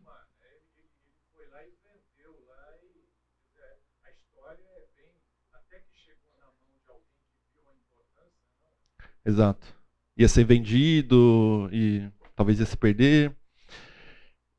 [9.25, 9.75] Exato.
[10.15, 13.35] Ia ser vendido e talvez ia se perder.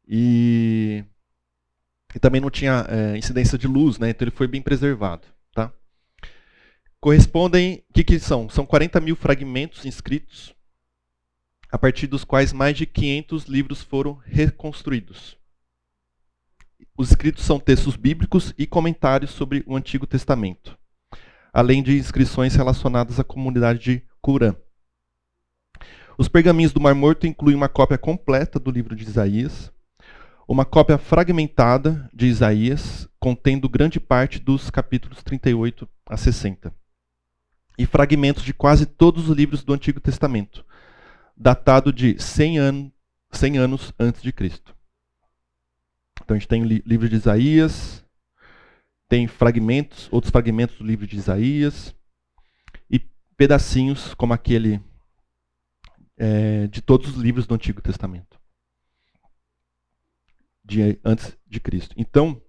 [0.09, 1.05] E
[2.13, 4.11] e também não tinha é, incidência de luz, né?
[4.11, 5.29] então ele foi bem preservado.
[7.03, 8.51] Correspondem, o que, que são?
[8.51, 10.55] São 40 mil fragmentos inscritos,
[11.73, 15.39] a partir dos quais mais de 500 livros foram reconstruídos.
[16.95, 20.79] Os escritos são textos bíblicos e comentários sobre o Antigo Testamento,
[21.51, 24.55] além de inscrições relacionadas à comunidade de Curã.
[26.19, 29.73] Os pergaminhos do Mar Morto incluem uma cópia completa do livro de Isaías,
[30.47, 36.79] uma cópia fragmentada de Isaías, contendo grande parte dos capítulos 38 a 60,
[37.81, 40.67] e fragmentos de quase todos os livros do Antigo Testamento,
[41.35, 42.93] datado de 100, an
[43.33, 44.77] 100 anos antes de Cristo.
[46.23, 48.05] Então a gente tem o livro de Isaías,
[49.09, 51.97] tem fragmentos, outros fragmentos do livro de Isaías,
[52.91, 52.99] e
[53.35, 54.79] pedacinhos como aquele
[56.19, 58.39] é, de todos os livros do Antigo Testamento
[60.63, 61.95] de antes de Cristo.
[61.97, 62.43] Então,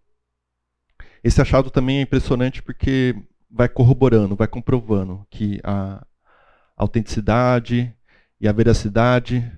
[1.24, 3.16] esse achado também é impressionante porque
[3.52, 6.06] vai corroborando, vai comprovando que a
[6.76, 7.94] autenticidade
[8.40, 9.52] e a veracidade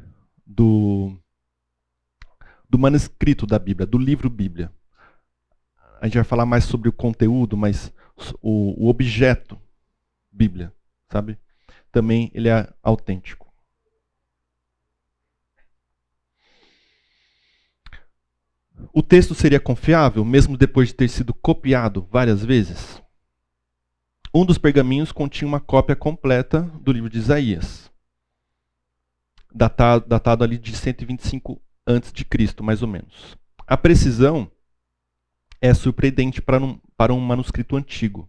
[0.45, 1.15] do,
[2.67, 4.71] do manuscrito da Bíblia, do livro Bíblia.
[6.01, 7.93] A gente vai falar mais sobre o conteúdo, mas
[8.41, 9.61] o, o objeto
[10.31, 10.73] Bíblia,
[11.09, 11.37] sabe?
[11.91, 13.53] Também ele é autêntico.
[18.91, 23.02] O texto seria confiável, mesmo depois de ter sido copiado várias vezes?
[24.33, 27.91] Um dos pergaminhos continha uma cópia completa do livro de Isaías,
[29.53, 33.37] datado, datado ali de 125 a.C., mais ou menos.
[33.67, 34.49] A precisão
[35.61, 38.27] é surpreendente para um, para um manuscrito antigo.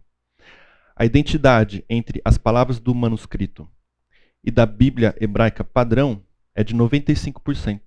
[0.95, 3.67] A identidade entre as palavras do manuscrito
[4.43, 7.81] e da Bíblia hebraica padrão é de 95%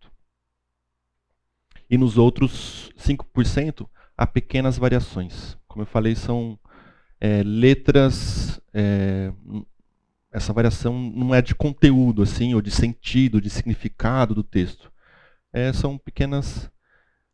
[1.89, 5.57] e nos outros 5% há pequenas variações.
[5.69, 6.59] Como eu falei, são
[7.21, 8.61] é, letras.
[8.73, 9.33] É,
[10.31, 14.93] essa variação não é de conteúdo, assim, ou de sentido, de significado do texto.
[15.53, 16.71] É, são pequenas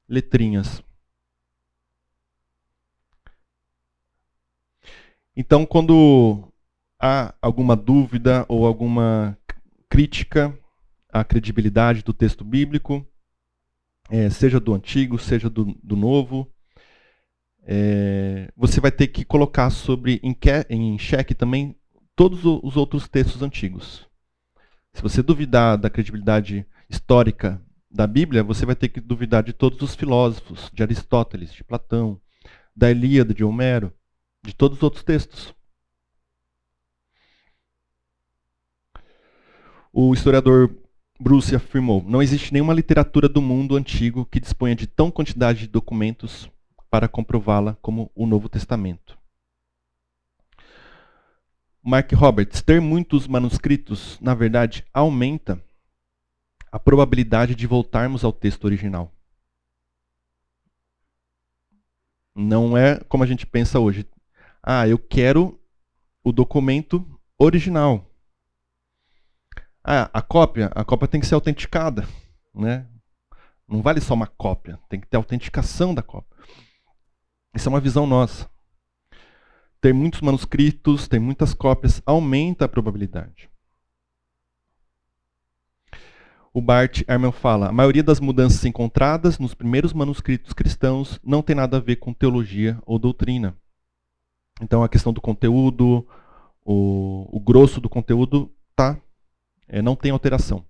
[0.08, 0.82] letrinhas.
[5.36, 6.52] Então, quando
[7.00, 9.36] há alguma dúvida ou alguma
[9.88, 10.56] crítica
[11.12, 13.04] à credibilidade do texto bíblico,
[14.08, 16.53] é, seja do antigo, seja do, do novo,
[17.66, 20.36] é, você vai ter que colocar sobre em,
[20.68, 21.76] em xeque também
[22.14, 24.06] todos os outros textos antigos.
[24.92, 27.60] Se você duvidar da credibilidade histórica
[27.90, 32.20] da Bíblia, você vai ter que duvidar de todos os filósofos, de Aristóteles, de Platão,
[32.76, 33.92] da Ilíada, de Homero,
[34.42, 35.54] de todos os outros textos.
[39.92, 40.76] O historiador
[41.18, 45.68] Bruce afirmou: não existe nenhuma literatura do mundo antigo que disponha de tão quantidade de
[45.68, 46.50] documentos
[46.94, 49.18] para comprová-la como o Novo Testamento.
[51.82, 55.60] Mark Roberts, ter muitos manuscritos, na verdade, aumenta
[56.70, 59.12] a probabilidade de voltarmos ao texto original.
[62.32, 64.08] Não é como a gente pensa hoje.
[64.62, 65.60] Ah, eu quero
[66.22, 67.04] o documento
[67.36, 68.08] original.
[69.82, 72.06] Ah, a cópia, a cópia tem que ser autenticada,
[72.54, 72.86] né?
[73.66, 76.34] Não vale só uma cópia, tem que ter autenticação da cópia.
[77.54, 78.48] Isso é uma visão nossa.
[79.80, 83.50] Ter muitos manuscritos, ter muitas cópias aumenta a probabilidade.
[86.52, 91.54] O Bart Ehrman fala: a maioria das mudanças encontradas nos primeiros manuscritos cristãos não tem
[91.54, 93.56] nada a ver com teologia ou doutrina.
[94.62, 96.06] Então a questão do conteúdo,
[96.64, 98.98] o, o grosso do conteúdo tá
[99.68, 100.64] é, não tem alteração.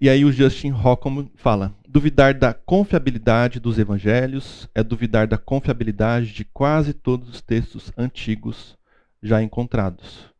[0.00, 6.30] E aí o Justin Rockham fala: duvidar da confiabilidade dos evangelhos é duvidar da confiabilidade
[6.30, 8.76] de quase todos os textos antigos
[9.22, 10.30] já encontrados.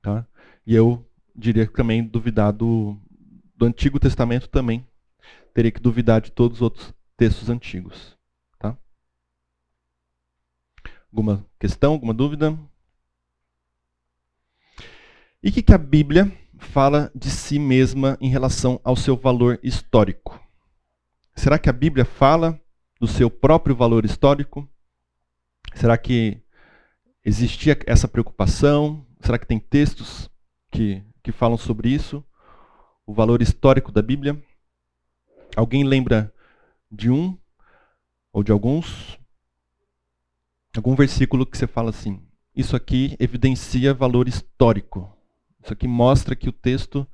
[0.00, 0.26] Tá?
[0.66, 1.06] E eu
[1.36, 2.98] diria que também duvidar do,
[3.54, 4.82] do Antigo Testamento também
[5.52, 8.16] teria que duvidar de todos os outros textos antigos.
[8.58, 8.74] Tá?
[11.12, 12.58] Alguma questão, alguma dúvida?
[15.42, 19.58] E o que, que a Bíblia fala de si mesma em relação ao seu valor
[19.62, 20.40] histórico?
[21.34, 22.60] Será que a Bíblia fala
[23.00, 24.68] do seu próprio valor histórico?
[25.74, 26.42] Será que
[27.24, 29.06] existia essa preocupação?
[29.20, 30.30] Será que tem textos
[30.70, 32.24] que, que falam sobre isso?
[33.06, 34.42] O valor histórico da Bíblia?
[35.56, 36.32] Alguém lembra
[36.90, 37.38] de um
[38.32, 39.18] ou de alguns?
[40.76, 42.22] Algum versículo que você fala assim:
[42.54, 45.17] isso aqui evidencia valor histórico.
[45.62, 47.06] Isso aqui mostra que o texto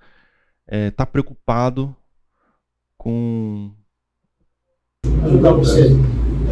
[0.67, 1.95] está é, tá preocupado
[2.97, 3.73] com.
[5.25, 5.89] Ajudar você.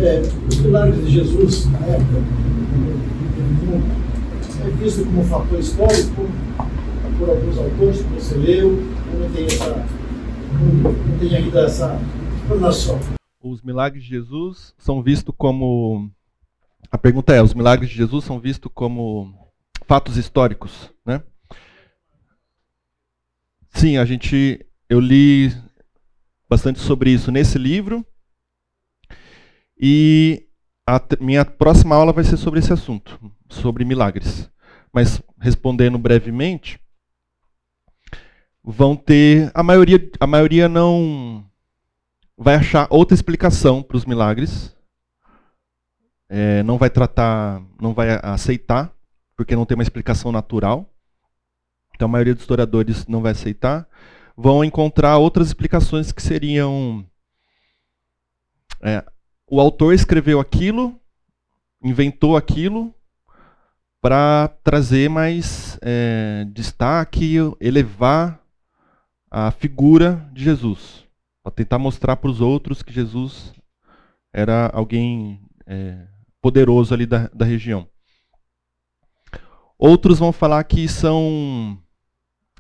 [0.01, 2.19] É, os milagres de Jesus, na época,
[4.65, 6.29] é visto como um fator histórico
[7.19, 8.71] por alguns autores que você leu,
[9.19, 9.87] não tem, essa,
[10.53, 12.01] não, não tem ainda essa
[12.37, 12.99] explanação.
[13.41, 16.11] Os milagres de Jesus são vistos como.
[16.91, 19.35] A pergunta é: os milagres de Jesus são vistos como
[19.87, 21.23] fatos históricos, né?
[23.73, 25.51] Sim, a gente eu li
[26.49, 28.07] bastante sobre isso nesse livro.
[29.77, 30.47] E
[30.87, 33.19] a minha próxima aula vai ser sobre esse assunto,
[33.49, 34.51] sobre milagres.
[34.93, 36.79] Mas respondendo brevemente,
[38.63, 41.45] vão ter a maioria a maioria não
[42.37, 44.77] vai achar outra explicação para os milagres.
[46.29, 48.95] É, não vai tratar, não vai aceitar,
[49.37, 50.92] porque não tem uma explicação natural
[51.95, 53.89] então a maioria dos historiadores não vai aceitar,
[54.37, 57.07] vão encontrar outras explicações que seriam.
[58.81, 59.05] É,
[59.51, 60.99] o autor escreveu aquilo,
[61.83, 62.95] inventou aquilo,
[64.01, 68.43] para trazer mais é, destaque, elevar
[69.31, 71.07] a figura de Jesus,
[71.43, 73.53] para tentar mostrar para os outros que Jesus
[74.33, 76.07] era alguém é,
[76.41, 77.89] poderoso ali da, da região.
[79.85, 81.77] Outros vão falar que são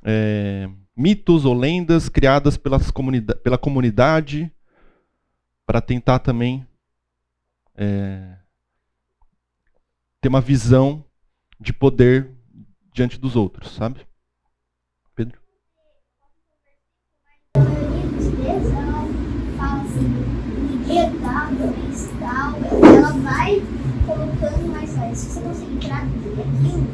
[0.02, 4.52] é, mitos ou lendas criadas pelas comunida pela comunidade
[5.64, 6.66] para tentar também
[7.76, 8.38] é,
[10.20, 11.04] ter uma visão
[11.60, 12.28] de poder
[12.92, 14.04] diante dos outros, sabe?
[15.14, 15.38] Pedro?
[19.60, 20.32] Assim,
[22.82, 23.62] ela vai
[24.06, 24.90] colocando mais.
[25.16, 26.91] Se você conseguir traduzir aquilo,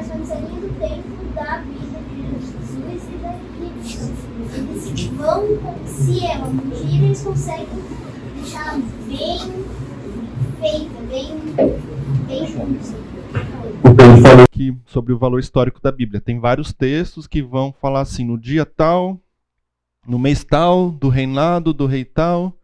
[0.00, 2.00] dá para você ter mais ou menos a linha do tempo da vida
[4.52, 5.44] eles vão,
[5.86, 7.66] se é uma mentira, eles conseguem
[8.34, 9.38] deixar bem
[10.60, 11.36] feita, bem,
[12.26, 12.46] bem
[14.44, 16.20] aqui sobre o valor histórico da Bíblia.
[16.20, 19.20] Tem vários textos que vão falar assim, no dia tal,
[20.06, 22.56] no mês tal, do reinado, do rei tal,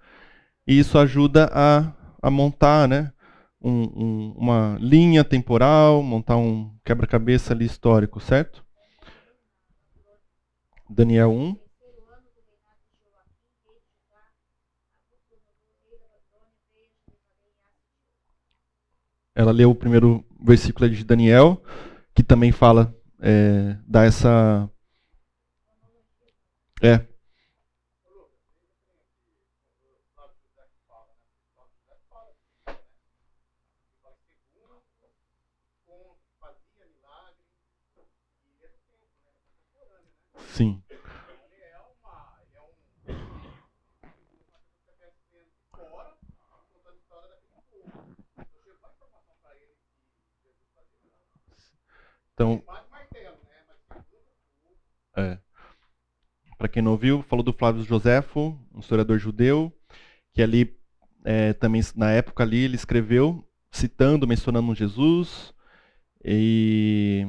[0.67, 3.13] e isso ajuda a, a montar, né?
[3.61, 8.65] Um, um, uma linha temporal, montar um quebra-cabeça ali histórico, certo?
[10.89, 11.59] Daniel 1.
[19.35, 21.63] Ela leu o primeiro versículo de Daniel,
[22.15, 24.71] que também fala, é, dá essa.
[26.83, 27.07] É,
[40.57, 40.83] Sim.
[52.33, 52.63] Então,
[55.15, 55.39] é.
[56.57, 59.71] Para quem não ouviu, falou do Flávio Joséfo, um historiador judeu,
[60.33, 60.75] que ali
[61.23, 65.53] é, também na época ali ele escreveu citando, mencionando Jesus
[66.25, 67.27] e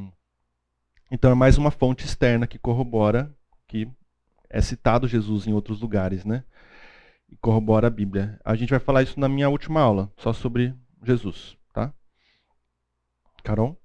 [1.09, 3.33] então é mais uma fonte externa que corrobora
[3.67, 3.87] que
[4.49, 6.43] é citado Jesus em outros lugares, né?
[7.29, 8.39] E corrobora a Bíblia.
[8.43, 11.93] A gente vai falar isso na minha última aula, só sobre Jesus, tá?
[13.43, 13.77] Carol?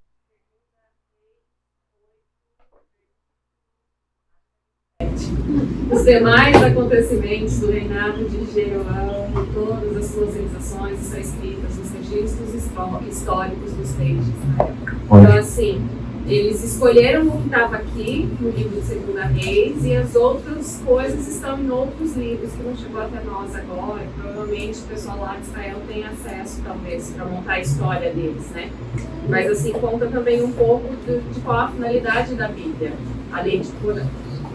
[5.90, 11.90] Os demais acontecimentos do reinado de Jeroboão e todas as suas realizações estão escritas nos
[11.90, 14.76] registros históricos dos reis de Israel.
[15.04, 20.14] Então, assim, eles escolheram o que estava aqui, no livro de Segunda Reis, e as
[20.14, 24.02] outras coisas estão em outros livros que não chegou até nós agora.
[24.20, 28.70] Provavelmente o pessoal lá de Israel tem acesso, talvez, para montar a história deles, né?
[29.28, 32.92] Mas, assim, conta também um pouco de, de qual a finalidade da Bíblia,
[33.32, 33.72] além de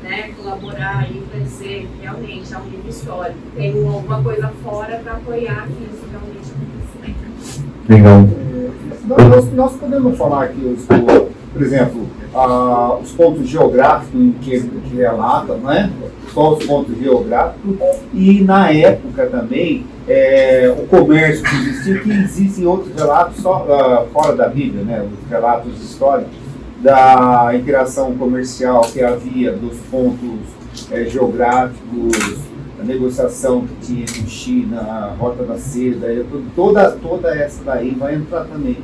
[0.04, 3.38] né, colaborar e para dizer que realmente é um livro histórico.
[3.56, 7.66] Tem alguma coisa fora para apoiar que isso realmente aconteceu.
[7.90, 8.48] Legal.
[9.06, 10.86] Nós, nós podemos falar que os
[11.58, 15.92] por exemplo, ah, os pontos geográficos em que, que relatam, né?
[16.32, 17.78] só os pontos geográficos,
[18.14, 24.06] e na época também é, o comércio que existia, que existem outros relatos só, ah,
[24.14, 25.04] fora da Bíblia, né?
[25.04, 26.38] os relatos históricos
[26.80, 30.38] da interação comercial que havia dos pontos
[30.92, 32.38] é, geográficos,
[32.80, 36.06] a negociação que tinha entre China, a Rota da Seda,
[36.56, 38.78] toda, toda essa daí vai entrar também.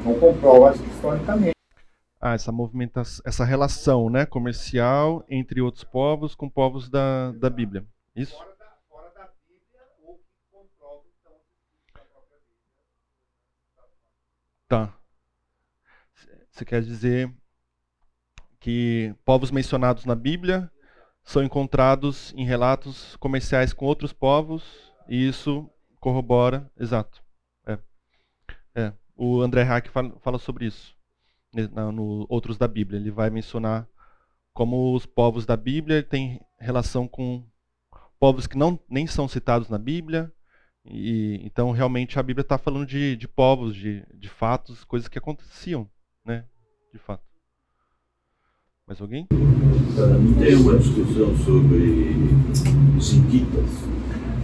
[0.00, 1.53] Então comprova historicamente
[2.24, 7.86] ah, essa movimentação, essa relação né, comercial entre outros povos com povos da, da Bíblia.
[8.16, 8.42] Isso?
[14.66, 14.96] Tá.
[16.50, 17.30] Você quer dizer
[18.58, 20.72] que povos mencionados na Bíblia
[21.22, 25.70] são encontrados em relatos comerciais com outros povos e isso
[26.00, 27.22] corrobora, exato.
[27.66, 27.78] É.
[28.74, 28.92] É.
[29.14, 30.93] O André Hack fala, fala sobre isso
[31.92, 32.98] no outros da Bíblia.
[32.98, 33.88] Ele vai mencionar
[34.52, 37.44] como os povos da Bíblia têm relação com
[38.18, 40.32] povos que não nem são citados na Bíblia.
[40.84, 45.18] E, então, realmente, a Bíblia está falando de, de povos, de, de fatos, coisas que
[45.18, 45.88] aconteciam,
[46.24, 46.44] né?
[46.92, 47.24] De fato.
[48.86, 49.26] Mais alguém?
[50.38, 52.16] Tem uma discussão sobre
[52.98, 53.70] os hititas?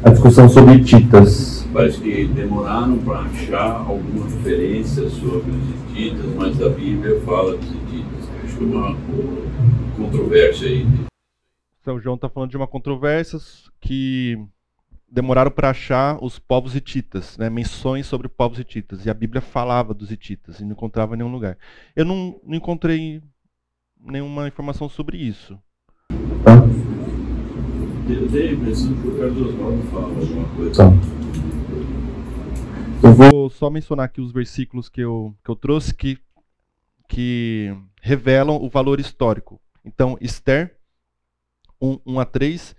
[0.02, 1.68] A discussão sobre hititas.
[1.72, 7.68] Parece que demoraram para achar alguma referência sobre os hititas, mas a Bíblia fala dos
[7.68, 8.28] hititas.
[8.42, 8.96] Acho que é uma
[9.96, 10.86] controvérsia aí.
[11.84, 13.38] São João está falando de uma controvérsia
[13.78, 14.38] que
[15.06, 19.04] demoraram para achar os povos hititas, né, menções sobre povos hititas.
[19.04, 21.58] E a Bíblia falava dos hititas e não encontrava em nenhum lugar.
[21.94, 23.20] Eu não, não encontrei
[24.02, 25.58] nenhuma informação sobre isso.
[26.08, 26.99] Eu
[30.76, 30.90] Tá.
[33.02, 36.18] Eu vou só mencionar aqui os versículos que eu, que eu trouxe que,
[37.08, 39.60] que revelam o valor histórico.
[39.84, 40.76] Então, Esther
[41.80, 42.76] 1, 1 a 3,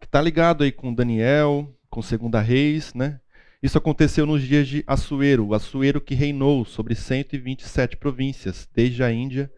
[0.00, 3.20] que está ligado aí com Daniel, com Segunda Reis, né?
[3.62, 9.12] Isso aconteceu nos dias de Assuero, o Assuero que reinou sobre 127 províncias, desde a
[9.12, 9.52] Índia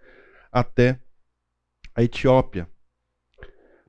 [0.53, 1.01] até
[1.95, 2.69] a Etiópia.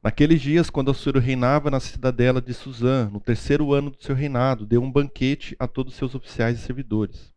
[0.06, 4.64] Naqueles dias, quando Assuro reinava na cidadela de Suzã, no terceiro ano do seu reinado,
[4.64, 7.34] deu um banquete a todos os seus oficiais e servidores.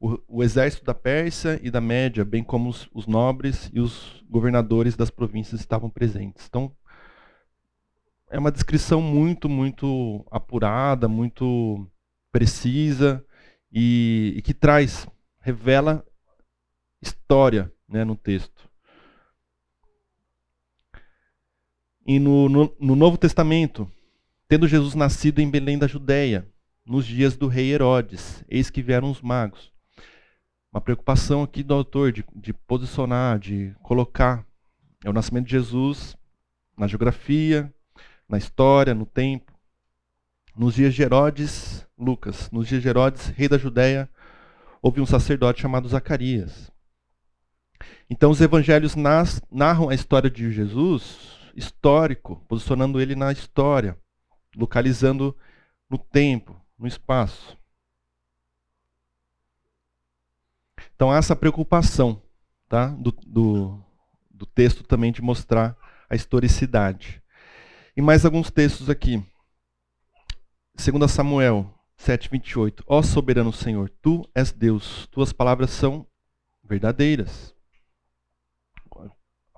[0.00, 4.20] O, o exército da Pérsia e da Média, bem como os, os nobres e os
[4.28, 6.44] governadores das províncias estavam presentes.
[6.48, 6.74] Então,
[8.28, 11.88] é uma descrição muito, muito apurada, muito
[12.32, 13.24] precisa
[13.70, 15.06] e, e que traz,
[15.38, 16.04] revela
[17.00, 18.71] história né, no texto.
[22.06, 23.90] E no, no, no Novo Testamento,
[24.48, 26.46] tendo Jesus nascido em Belém da Judéia,
[26.84, 29.72] nos dias do rei Herodes, eis que vieram os magos.
[30.72, 34.44] Uma preocupação aqui do autor de, de posicionar, de colocar
[35.04, 36.16] é o nascimento de Jesus
[36.76, 37.72] na geografia,
[38.28, 39.52] na história, no tempo.
[40.56, 44.08] Nos dias de Herodes, Lucas, nos dias de Herodes, rei da Judéia,
[44.80, 46.70] houve um sacerdote chamado Zacarias.
[48.08, 53.98] Então os evangelhos nas, narram a história de Jesus histórico, posicionando ele na história,
[54.56, 55.36] localizando
[55.88, 57.56] no tempo, no espaço.
[60.94, 62.22] Então há essa preocupação
[62.68, 62.86] tá?
[62.88, 63.84] do, do,
[64.30, 65.76] do texto também de mostrar
[66.08, 67.22] a historicidade.
[67.96, 69.22] E mais alguns textos aqui.
[70.74, 72.82] 2 Samuel 7,28.
[72.86, 76.06] Ó soberano Senhor, tu és Deus, tuas palavras são
[76.62, 77.54] verdadeiras.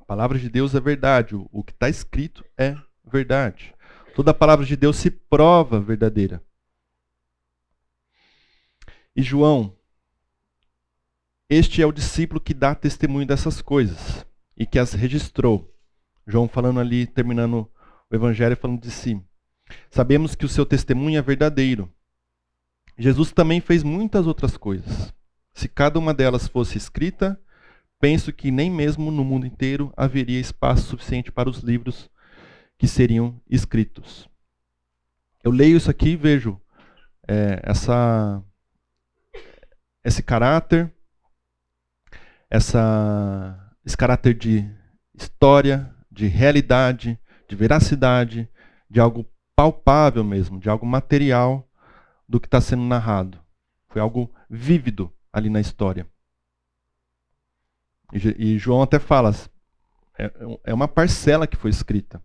[0.05, 2.77] A palavra de Deus é verdade, o que está escrito é
[3.11, 3.75] verdade.
[4.15, 6.43] Toda a palavra de Deus se prova verdadeira.
[9.17, 9.75] E João,
[11.49, 15.75] este é o discípulo que dá testemunho dessas coisas e que as registrou.
[16.27, 17.67] João falando ali, terminando
[18.11, 19.19] o evangelho, falando de si.
[19.91, 21.91] Sabemos que o seu testemunho é verdadeiro.
[22.99, 25.15] Jesus também fez muitas outras coisas.
[25.55, 27.41] Se cada uma delas fosse escrita,
[28.05, 32.11] penso que nem mesmo no mundo inteiro haveria espaço suficiente para os livros
[32.77, 34.29] que seriam escritos.
[35.43, 36.61] Eu leio isso aqui e vejo
[37.27, 38.45] é, essa,
[40.05, 40.95] esse caráter,
[42.51, 44.71] essa esse caráter de
[45.15, 48.47] história, de realidade, de veracidade,
[48.91, 49.27] de algo
[49.57, 51.67] palpável mesmo, de algo material
[52.29, 53.41] do que está sendo narrado.
[53.89, 56.07] Foi algo vívido ali na história.
[58.15, 59.35] E, João até fala,
[60.17, 60.31] é,
[60.65, 62.23] é, uma parcela que foi escrita.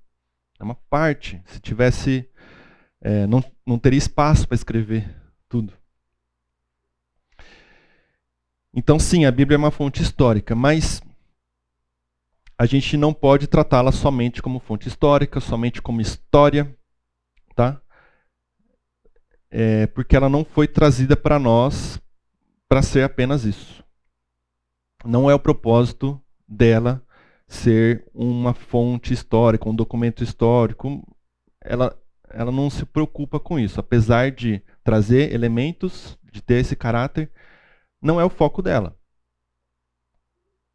[0.59, 1.41] É uma parte.
[1.47, 2.29] Se tivesse.
[3.01, 5.15] É, não, não teria espaço para escrever
[5.47, 5.73] tudo.
[8.73, 11.01] Então, sim, a Bíblia é uma fonte histórica, mas
[12.57, 16.77] a gente não pode tratá-la somente como fonte histórica, somente como história,
[17.55, 17.81] tá?
[19.49, 21.99] É, porque ela não foi trazida para nós
[22.67, 23.83] para ser apenas isso.
[25.05, 27.01] Não é o propósito dela
[27.47, 31.01] ser uma fonte histórica, um documento histórico.
[31.61, 31.97] Ela,
[32.29, 33.79] ela não se preocupa com isso.
[33.79, 37.31] Apesar de trazer elementos, de ter esse caráter,
[38.01, 38.99] não é o foco dela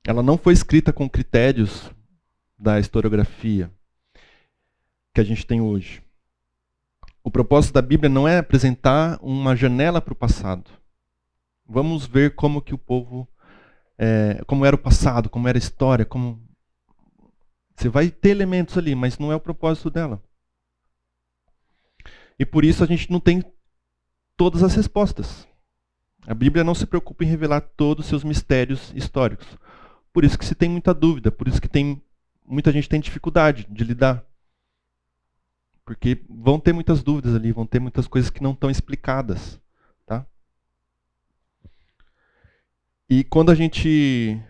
[0.07, 1.91] ela não foi escrita com critérios
[2.59, 3.73] da historiografia
[5.15, 6.03] que a gente tem hoje.
[7.23, 10.71] O propósito da Bíblia não é apresentar uma janela para o passado.
[11.67, 13.27] Vamos ver como que o povo,
[13.99, 16.43] é, como era o passado, como era a história, como
[17.75, 20.23] você vai ter elementos ali, mas não é o propósito dela.
[22.39, 23.43] E por isso a gente não tem
[24.37, 25.47] todas as respostas.
[26.27, 29.47] A Bíblia não se preocupa em revelar todos os seus mistérios históricos.
[30.13, 32.03] Por isso que se tem muita dúvida, por isso que tem
[32.47, 34.25] muita gente tem dificuldade de lidar.
[35.85, 39.61] Porque vão ter muitas dúvidas ali, vão ter muitas coisas que não estão explicadas,
[40.07, 40.27] tá?
[43.17, 44.43] E quando a gente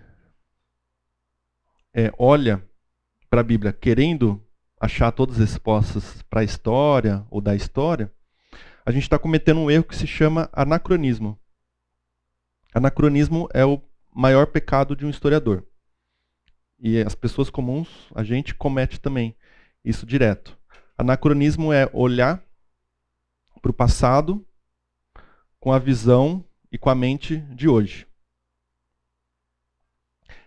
[1.93, 2.67] é, olha
[3.29, 4.43] para a Bíblia querendo
[4.81, 8.11] achar todas as respostas para a história ou da história,
[8.87, 11.39] a gente está cometendo um erro que se chama anacronismo.
[12.73, 15.63] Anacronismo é o maior pecado de um historiador.
[16.79, 19.37] E as pessoas comuns, a gente comete também
[19.85, 20.59] isso direto.
[20.97, 22.43] Anacronismo é olhar
[23.61, 24.43] para o passado
[25.61, 26.43] com a visão
[26.73, 28.07] e com a mente de hoje.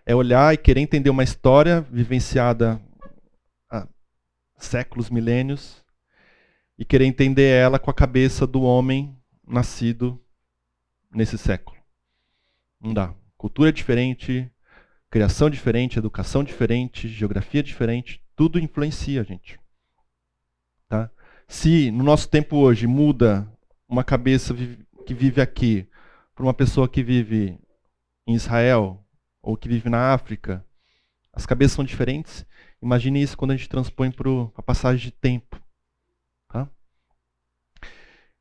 [0.10, 2.82] É olhar e querer entender uma história vivenciada
[3.70, 3.86] há
[4.56, 5.84] séculos, milênios,
[6.78, 9.14] e querer entender ela com a cabeça do homem
[9.46, 10.18] nascido
[11.12, 11.78] nesse século.
[12.80, 13.14] Não dá.
[13.36, 14.50] Cultura diferente,
[15.10, 19.60] criação diferente, educação diferente, geografia diferente, tudo influencia a gente.
[20.88, 21.12] Tá?
[21.50, 23.46] Se no nosso tempo hoje muda
[23.90, 24.56] uma cabeça
[25.06, 25.86] que vive aqui
[26.34, 27.60] para uma pessoa que vive
[28.26, 29.04] em Israel
[29.48, 30.62] ou que vive na África,
[31.32, 32.46] as cabeças são diferentes.
[32.82, 35.58] Imagine isso quando a gente transpõe para a passagem de tempo.
[36.50, 36.70] Tá?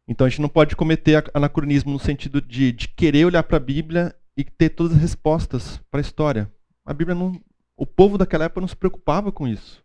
[0.09, 3.61] Então a gente não pode cometer anacronismo no sentido de, de querer olhar para a
[3.61, 6.53] Bíblia e ter todas as respostas para a história.
[6.85, 7.41] A Bíblia não.
[7.77, 9.85] O povo daquela época não se preocupava com isso.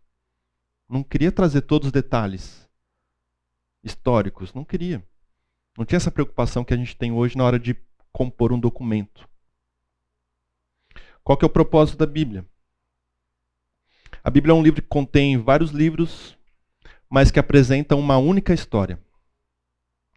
[0.88, 2.68] Não queria trazer todos os detalhes
[3.84, 4.52] históricos.
[4.54, 5.00] Não queria.
[5.78, 7.76] Não tinha essa preocupação que a gente tem hoje na hora de
[8.12, 9.30] compor um documento.
[11.24, 12.44] Qual que é o propósito da Bíblia?
[14.24, 16.36] A Bíblia é um livro que contém vários livros,
[17.08, 19.00] mas que apresentam uma única história.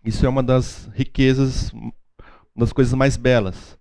[0.03, 1.93] Isso é uma das riquezas, uma
[2.55, 3.77] das coisas mais belas.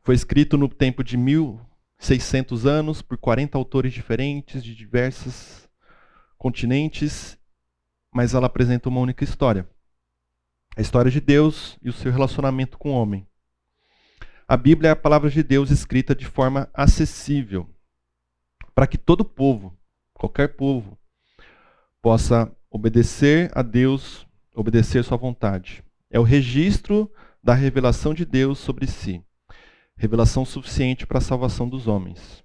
[0.00, 5.68] Foi escrito no tempo de 1600 anos por 40 autores diferentes de diversos
[6.38, 7.38] continentes,
[8.12, 9.68] mas ela apresenta uma única história.
[10.76, 13.26] A história de Deus e o seu relacionamento com o homem.
[14.46, 17.68] A Bíblia é a palavra de Deus escrita de forma acessível,
[18.74, 19.76] para que todo povo,
[20.14, 20.98] qualquer povo,
[22.00, 25.84] possa obedecer a Deus, obedecer sua vontade.
[26.10, 27.10] É o registro
[27.42, 29.24] da revelação de Deus sobre si.
[29.96, 32.44] Revelação suficiente para a salvação dos homens.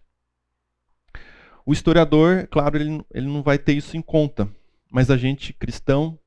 [1.65, 4.49] O historiador, claro, ele, ele não vai ter isso em conta,
[4.89, 6.17] mas a gente cristão,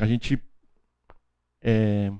[0.00, 0.40] a gente
[1.60, 2.12] é,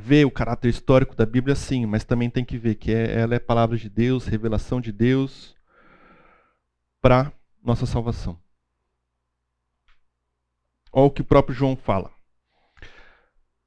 [0.00, 3.34] vê o caráter histórico da Bíblia sim, mas também tem que ver que é, ela
[3.34, 5.56] é palavra de Deus, revelação de Deus
[7.00, 7.32] para
[7.62, 8.40] nossa salvação.
[10.92, 12.12] Olha o que o próprio João fala.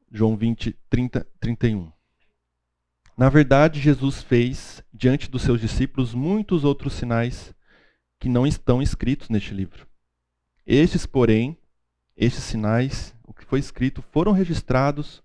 [0.09, 1.91] João 20, 30, 31.
[3.17, 7.53] Na verdade, Jesus fez diante dos seus discípulos muitos outros sinais
[8.19, 9.85] que não estão escritos neste livro.
[10.65, 11.57] Estes, porém,
[12.15, 15.21] estes sinais, o que foi escrito, foram registrados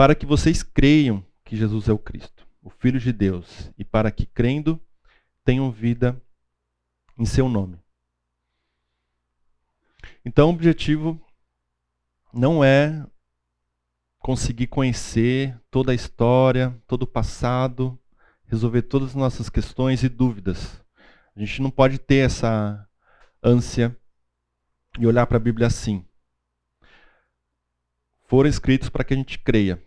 [0.00, 4.10] para que vocês creiam que Jesus é o Cristo, o Filho de Deus, e para
[4.10, 4.80] que, crendo,
[5.44, 6.18] tenham vida
[7.18, 7.78] em seu nome.
[10.24, 11.20] Então, o objetivo
[12.32, 13.06] não é
[14.20, 18.00] conseguir conhecer toda a história, todo o passado,
[18.46, 20.82] resolver todas as nossas questões e dúvidas.
[21.36, 22.88] A gente não pode ter essa
[23.42, 23.94] ânsia
[24.98, 26.06] e olhar para a Bíblia assim.
[28.24, 29.78] Foram escritos para que a gente creia.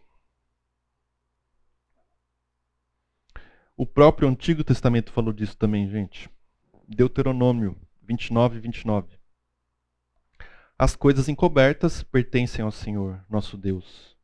[3.75, 6.29] O próprio Antigo Testamento falou disso também, gente.
[6.87, 9.17] Deuteronômio 29, 29.
[10.77, 14.15] As coisas encobertas pertencem ao Senhor, nosso Deus.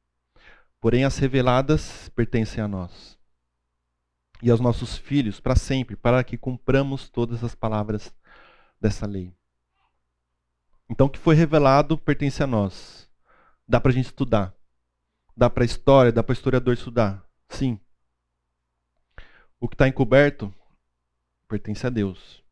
[0.79, 3.17] Porém, as reveladas pertencem a nós
[4.41, 8.13] e aos nossos filhos para sempre, para que cumpramos todas as palavras
[8.79, 9.33] dessa lei.
[10.89, 13.09] Então, o que foi revelado pertence a nós.
[13.67, 14.53] Dá para a gente estudar.
[15.35, 17.23] Dá para a história, dá para o historiador estudar.
[17.49, 17.79] Sim.
[19.59, 20.53] O que está encoberto
[21.47, 22.43] pertence a Deus.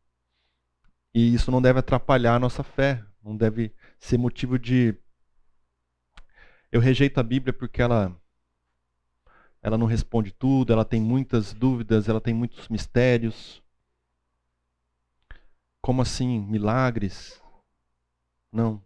[1.14, 4.94] E isso não deve atrapalhar a nossa fé, não deve ser motivo de
[6.70, 8.14] eu rejeito a Bíblia porque ela
[9.60, 13.62] ela não responde tudo, ela tem muitas dúvidas, ela tem muitos mistérios.
[15.80, 17.42] Como assim, milagres?
[18.52, 18.82] Não.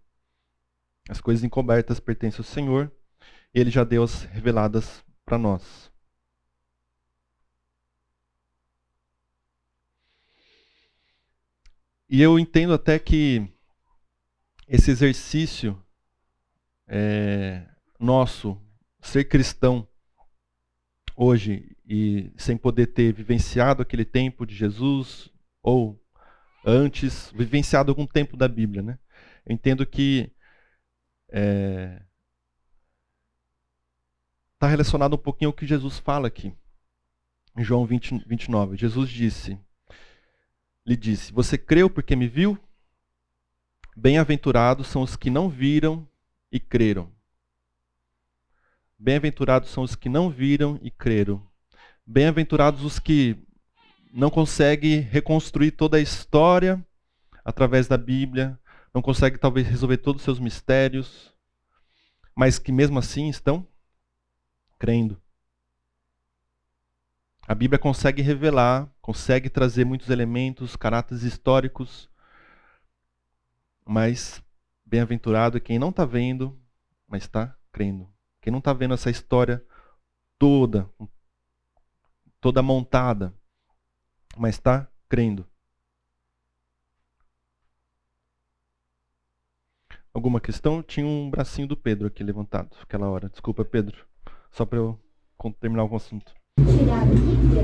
[1.08, 2.90] As coisas encobertas pertencem ao Senhor,
[3.52, 5.91] ele já deu as reveladas para nós.
[12.12, 13.50] E eu entendo até que
[14.68, 15.82] esse exercício
[16.86, 17.66] é,
[17.98, 18.60] nosso,
[19.00, 19.88] ser cristão,
[21.16, 25.32] hoje, e sem poder ter vivenciado aquele tempo de Jesus,
[25.62, 25.98] ou
[26.62, 28.98] antes, vivenciado algum tempo da Bíblia, né?
[29.46, 30.30] Eu entendo que
[31.28, 32.02] está é,
[34.58, 36.52] tá relacionado um pouquinho ao que Jesus fala aqui,
[37.56, 38.76] em João 20, 29.
[38.76, 39.58] Jesus disse:
[40.84, 42.58] lhe disse: Você creu porque me viu?
[43.96, 46.08] Bem-aventurados são os que não viram
[46.50, 47.10] e creram.
[48.98, 51.46] Bem-aventurados são os que não viram e creram.
[52.06, 53.36] Bem-aventurados os que
[54.12, 56.84] não conseguem reconstruir toda a história
[57.44, 58.58] através da Bíblia,
[58.92, 61.32] não conseguem talvez resolver todos os seus mistérios,
[62.34, 63.66] mas que mesmo assim estão
[64.78, 65.21] crendo.
[67.46, 72.08] A Bíblia consegue revelar, consegue trazer muitos elementos, caráteres históricos,
[73.84, 74.42] mas
[74.86, 76.56] bem-aventurado é quem não está vendo,
[77.06, 78.08] mas está crendo.
[78.40, 79.64] Quem não está vendo essa história
[80.38, 80.88] toda,
[82.40, 83.34] toda montada,
[84.36, 85.44] mas está crendo.
[90.14, 90.82] Alguma questão?
[90.82, 93.28] Tinha um bracinho do Pedro aqui levantado aquela hora.
[93.28, 94.06] Desculpa, Pedro.
[94.50, 95.00] Só para eu
[95.58, 97.62] terminar o assunto tirar a Bíblia,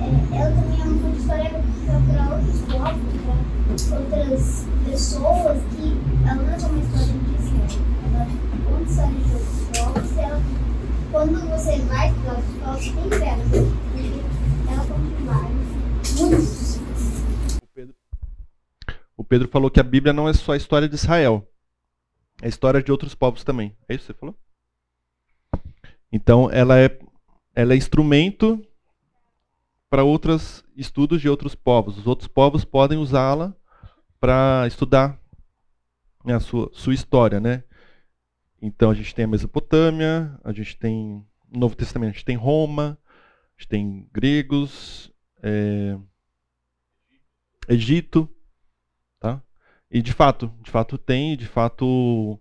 [0.00, 1.58] é, ela também é uma fonte histórica
[2.06, 5.86] para outros povos, para outras pessoas, que
[6.24, 7.68] ela não é só uma história de Israel.
[8.14, 8.26] Ela
[8.64, 10.42] conta história de outros povos e ela,
[11.10, 14.20] quando você vai para outros povos, tem porque
[14.70, 16.78] ela conta vários, muitos.
[19.16, 21.46] O Pedro falou que a Bíblia não é só a história de Israel,
[22.40, 23.76] é a história de outros povos também.
[23.88, 24.34] É isso que você falou?
[26.10, 26.98] Então, ela é
[27.58, 28.64] ela é instrumento
[29.90, 31.98] para outros estudos de outros povos.
[31.98, 33.52] Os outros povos podem usá-la
[34.20, 35.20] para estudar
[36.24, 37.64] a sua, sua história, né?
[38.62, 42.36] Então a gente tem a Mesopotâmia, a gente tem no Novo Testamento, a gente tem
[42.36, 45.12] Roma, a gente tem gregos,
[45.42, 45.98] é,
[47.68, 48.28] Egito,
[49.18, 49.42] tá?
[49.90, 52.40] E de fato, de fato tem, de fato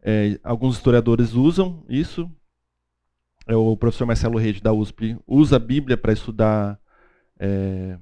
[0.00, 2.30] é, alguns historiadores usam isso.
[3.46, 6.78] É, o professor Marcelo Reis da USP usa a Bíblia para estudar
[7.38, 7.98] é,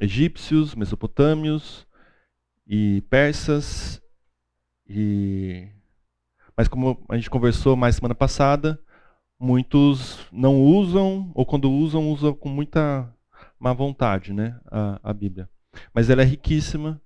[0.00, 1.86] egípcios, mesopotâmios
[2.66, 4.02] e persas.
[4.88, 5.68] E...
[6.56, 8.80] Mas como a gente conversou mais semana passada,
[9.38, 13.12] muitos não usam, ou quando usam, usam com muita
[13.58, 15.48] má vontade né, a, a Bíblia.
[15.94, 17.00] Mas ela é riquíssima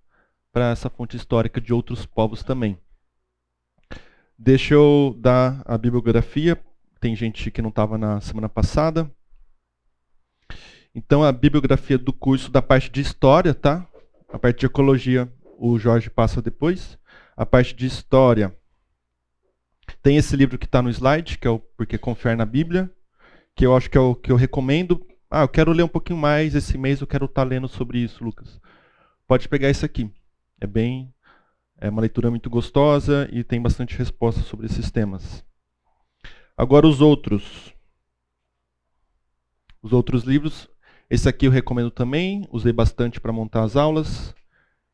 [0.52, 2.78] para essa fonte histórica de outros povos também.
[4.38, 6.58] Deixa eu dar a bibliografia.
[7.04, 9.12] Tem gente que não estava na semana passada.
[10.94, 13.86] Então, a bibliografia do curso da parte de história, tá?
[14.32, 16.98] A parte de ecologia, o Jorge passa depois.
[17.36, 18.56] A parte de história,
[20.02, 22.90] tem esse livro que está no slide, que é o Porque Confiar na Bíblia,
[23.54, 25.06] que eu acho que é o que eu recomendo.
[25.30, 27.98] Ah, eu quero ler um pouquinho mais esse mês, eu quero estar tá lendo sobre
[27.98, 28.58] isso, Lucas.
[29.26, 30.10] Pode pegar esse aqui.
[30.58, 31.12] É bem
[31.78, 35.44] é uma leitura muito gostosa e tem bastante resposta sobre esses temas.
[36.56, 37.74] Agora os outros.
[39.82, 40.68] Os outros livros.
[41.10, 44.34] Esse aqui eu recomendo também, usei bastante para montar as aulas.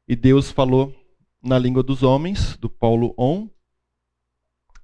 [0.09, 0.95] E Deus falou
[1.43, 3.49] na língua dos homens, do Paulo On.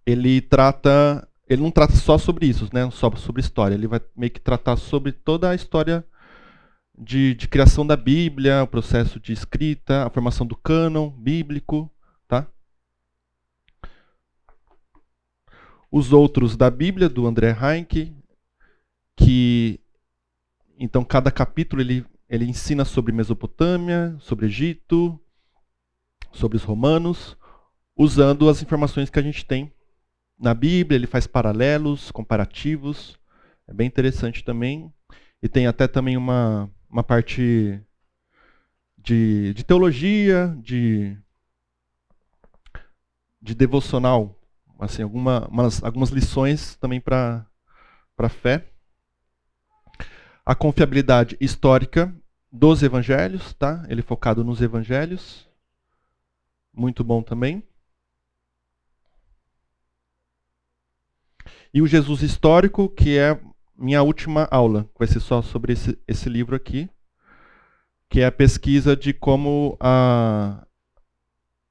[0.05, 2.89] Ele trata, ele não trata só sobre isso, né?
[2.91, 3.75] Só sobre história.
[3.75, 6.07] Ele vai meio que tratar sobre toda a história
[6.97, 11.91] de, de, criação da Bíblia, o processo de escrita, a formação do cânon bíblico,
[12.27, 12.47] tá?
[15.91, 18.15] Os outros da Bíblia, do André Heinck,
[19.17, 19.81] que
[20.79, 25.19] então cada capítulo ele, ele ensina sobre Mesopotâmia, sobre Egito,
[26.33, 27.37] sobre os romanos,
[27.97, 29.73] usando as informações que a gente tem
[30.39, 33.19] na Bíblia, ele faz paralelos, comparativos,
[33.67, 34.93] é bem interessante também.
[35.43, 37.81] E tem até também uma uma parte
[38.97, 41.17] de, de teologia, de,
[43.41, 44.41] de devocional,
[44.79, 47.47] assim, alguma, umas, algumas lições também para
[48.19, 48.67] a fé.
[50.45, 52.15] A confiabilidade histórica
[52.53, 53.85] dos evangelhos, tá?
[53.89, 55.49] Ele focado nos evangelhos.
[56.73, 57.63] Muito bom também.
[61.73, 63.39] E o Jesus histórico, que é
[63.77, 66.89] minha última aula vai ser só sobre esse, esse livro aqui,
[68.09, 70.67] que é a pesquisa de como a,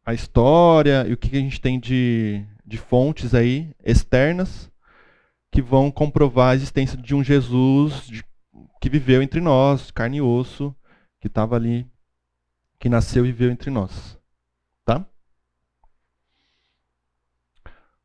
[0.05, 4.71] a história e o que a gente tem de, de fontes aí externas
[5.51, 8.23] que vão comprovar a existência de um Jesus de,
[8.81, 10.75] que viveu entre nós, carne e osso,
[11.19, 11.87] que estava ali,
[12.79, 14.17] que nasceu e viveu entre nós.
[14.83, 15.05] Tá?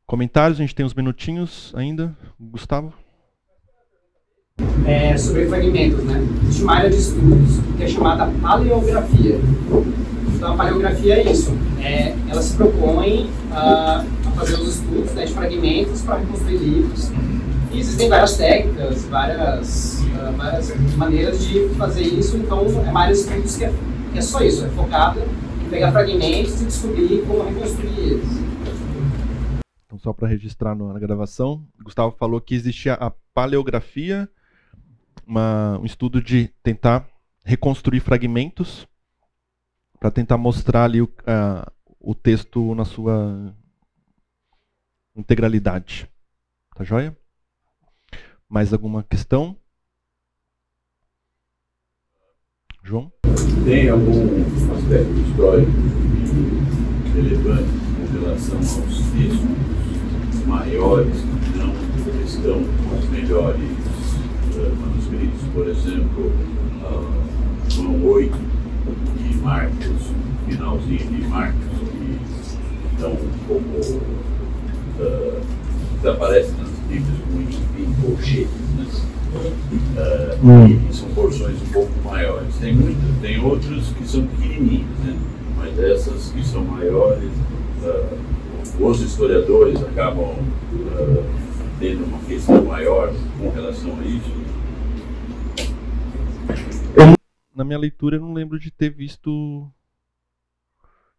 [0.05, 2.15] Comentários, a gente tem uns minutinhos ainda.
[2.39, 2.93] Gustavo?
[4.85, 6.27] é, sobre fragmentos, né?
[6.43, 9.39] Existe uma área de estudos que é chamada paleografia.
[10.35, 11.55] Então, a paleografia é isso.
[11.79, 14.03] É, ela se propõe a,
[14.35, 17.11] fazer os estudos né, de fragmentos para reconstruir livros.
[17.71, 22.37] E existem várias técnicas, várias, uh, várias maneiras de fazer isso.
[22.37, 23.73] Então, é de estudos que é,
[24.11, 24.65] que é só isso.
[24.65, 28.27] É focada em pegar fragmentos e descobrir como reconstruir eles.
[29.85, 34.29] Então, só para registrar na gravação, Gustavo falou que existia a paleografia
[35.25, 37.07] uma, um estudo de tentar
[37.45, 38.85] reconstruir fragmentos
[39.99, 43.53] para tentar mostrar ali o, uh, o texto na sua
[45.15, 46.09] integralidade.
[46.75, 47.17] Tá joia?
[48.47, 49.57] Mais alguma questão?
[52.83, 53.11] João?
[53.63, 54.41] Tem algum
[54.75, 55.71] aspecto histórico
[57.13, 61.73] relevante com relação aos textos maiores que não
[62.23, 62.61] estão
[62.97, 63.81] os melhores
[64.79, 66.27] manuscritos, por exemplo,
[66.81, 68.37] uh, João 8
[69.19, 70.11] e Marcos,
[70.47, 73.15] finalzinho de Marcos, que estão
[73.47, 74.30] pouco.
[74.99, 75.41] Uh,
[75.95, 78.85] desaparecem nas Bíblias como em colchetes, né?
[79.33, 80.89] Uh, hum.
[80.89, 82.55] e são porções um pouco maiores.
[82.57, 85.17] Tem muitas, tem outros que são pequenininhos, né?
[85.57, 87.31] mas essas que são maiores,
[87.83, 91.23] uh, os historiadores acabam uh,
[91.79, 94.41] tendo uma questão maior com relação a isso
[97.61, 99.71] na minha leitura eu não lembro de ter visto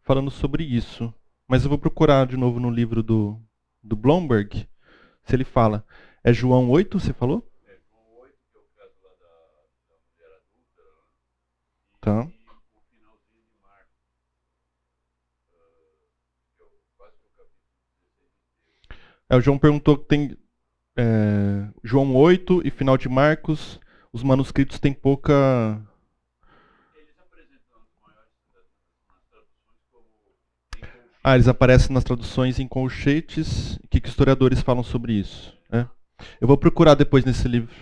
[0.01, 1.13] falando sobre isso.
[1.47, 3.39] Mas eu vou procurar de novo no livro do,
[3.83, 4.67] do Blomberg,
[5.23, 5.85] se ele fala.
[6.23, 7.45] É João 8, você falou?
[7.67, 9.27] É João 8, que é o caso lá da,
[9.89, 10.83] da mulher adulta.
[11.99, 12.31] Tá.
[19.29, 20.37] É, o João perguntou que tem
[20.95, 23.79] é, João 8 e final de Marcos,
[24.11, 25.81] os manuscritos têm pouca.
[31.25, 33.77] Ah, eles aparecem nas traduções em colchetes.
[33.77, 35.57] O que, que historiadores falam sobre isso?
[35.71, 35.85] É.
[36.41, 37.73] Eu vou procurar depois nesse livro.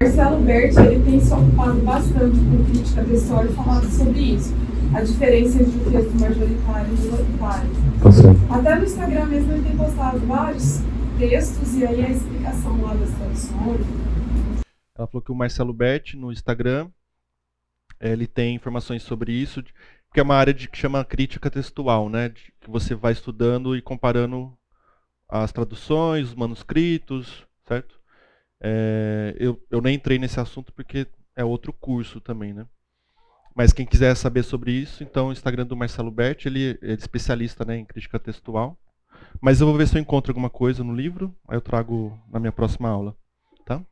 [0.00, 4.52] Marcelo Berti ele tem se ocupado bastante com crítica textual e falado sobre isso.
[4.92, 7.70] A diferença entre o texto majoritário e o minoritário.
[8.48, 10.80] Tá Até no Instagram mesmo ele tem postado vários
[11.20, 13.86] textos e aí a explicação lá das traduções.
[14.98, 16.88] Ela falou que o Marcelo Berti no Instagram
[18.00, 19.62] ele tem informações sobre isso,
[20.16, 22.30] que é uma área de, que chama crítica textual, né?
[22.30, 24.56] De, que você vai estudando e comparando
[25.28, 28.00] as traduções, os manuscritos, certo?
[28.58, 31.06] É, eu, eu nem entrei nesse assunto porque
[31.36, 32.66] é outro curso também, né?
[33.54, 36.94] Mas quem quiser saber sobre isso, então o Instagram do Marcelo Berti, ele, ele é
[36.94, 38.78] especialista né, em crítica textual.
[39.38, 42.40] Mas eu vou ver se eu encontro alguma coisa no livro, aí eu trago na
[42.40, 43.14] minha próxima aula.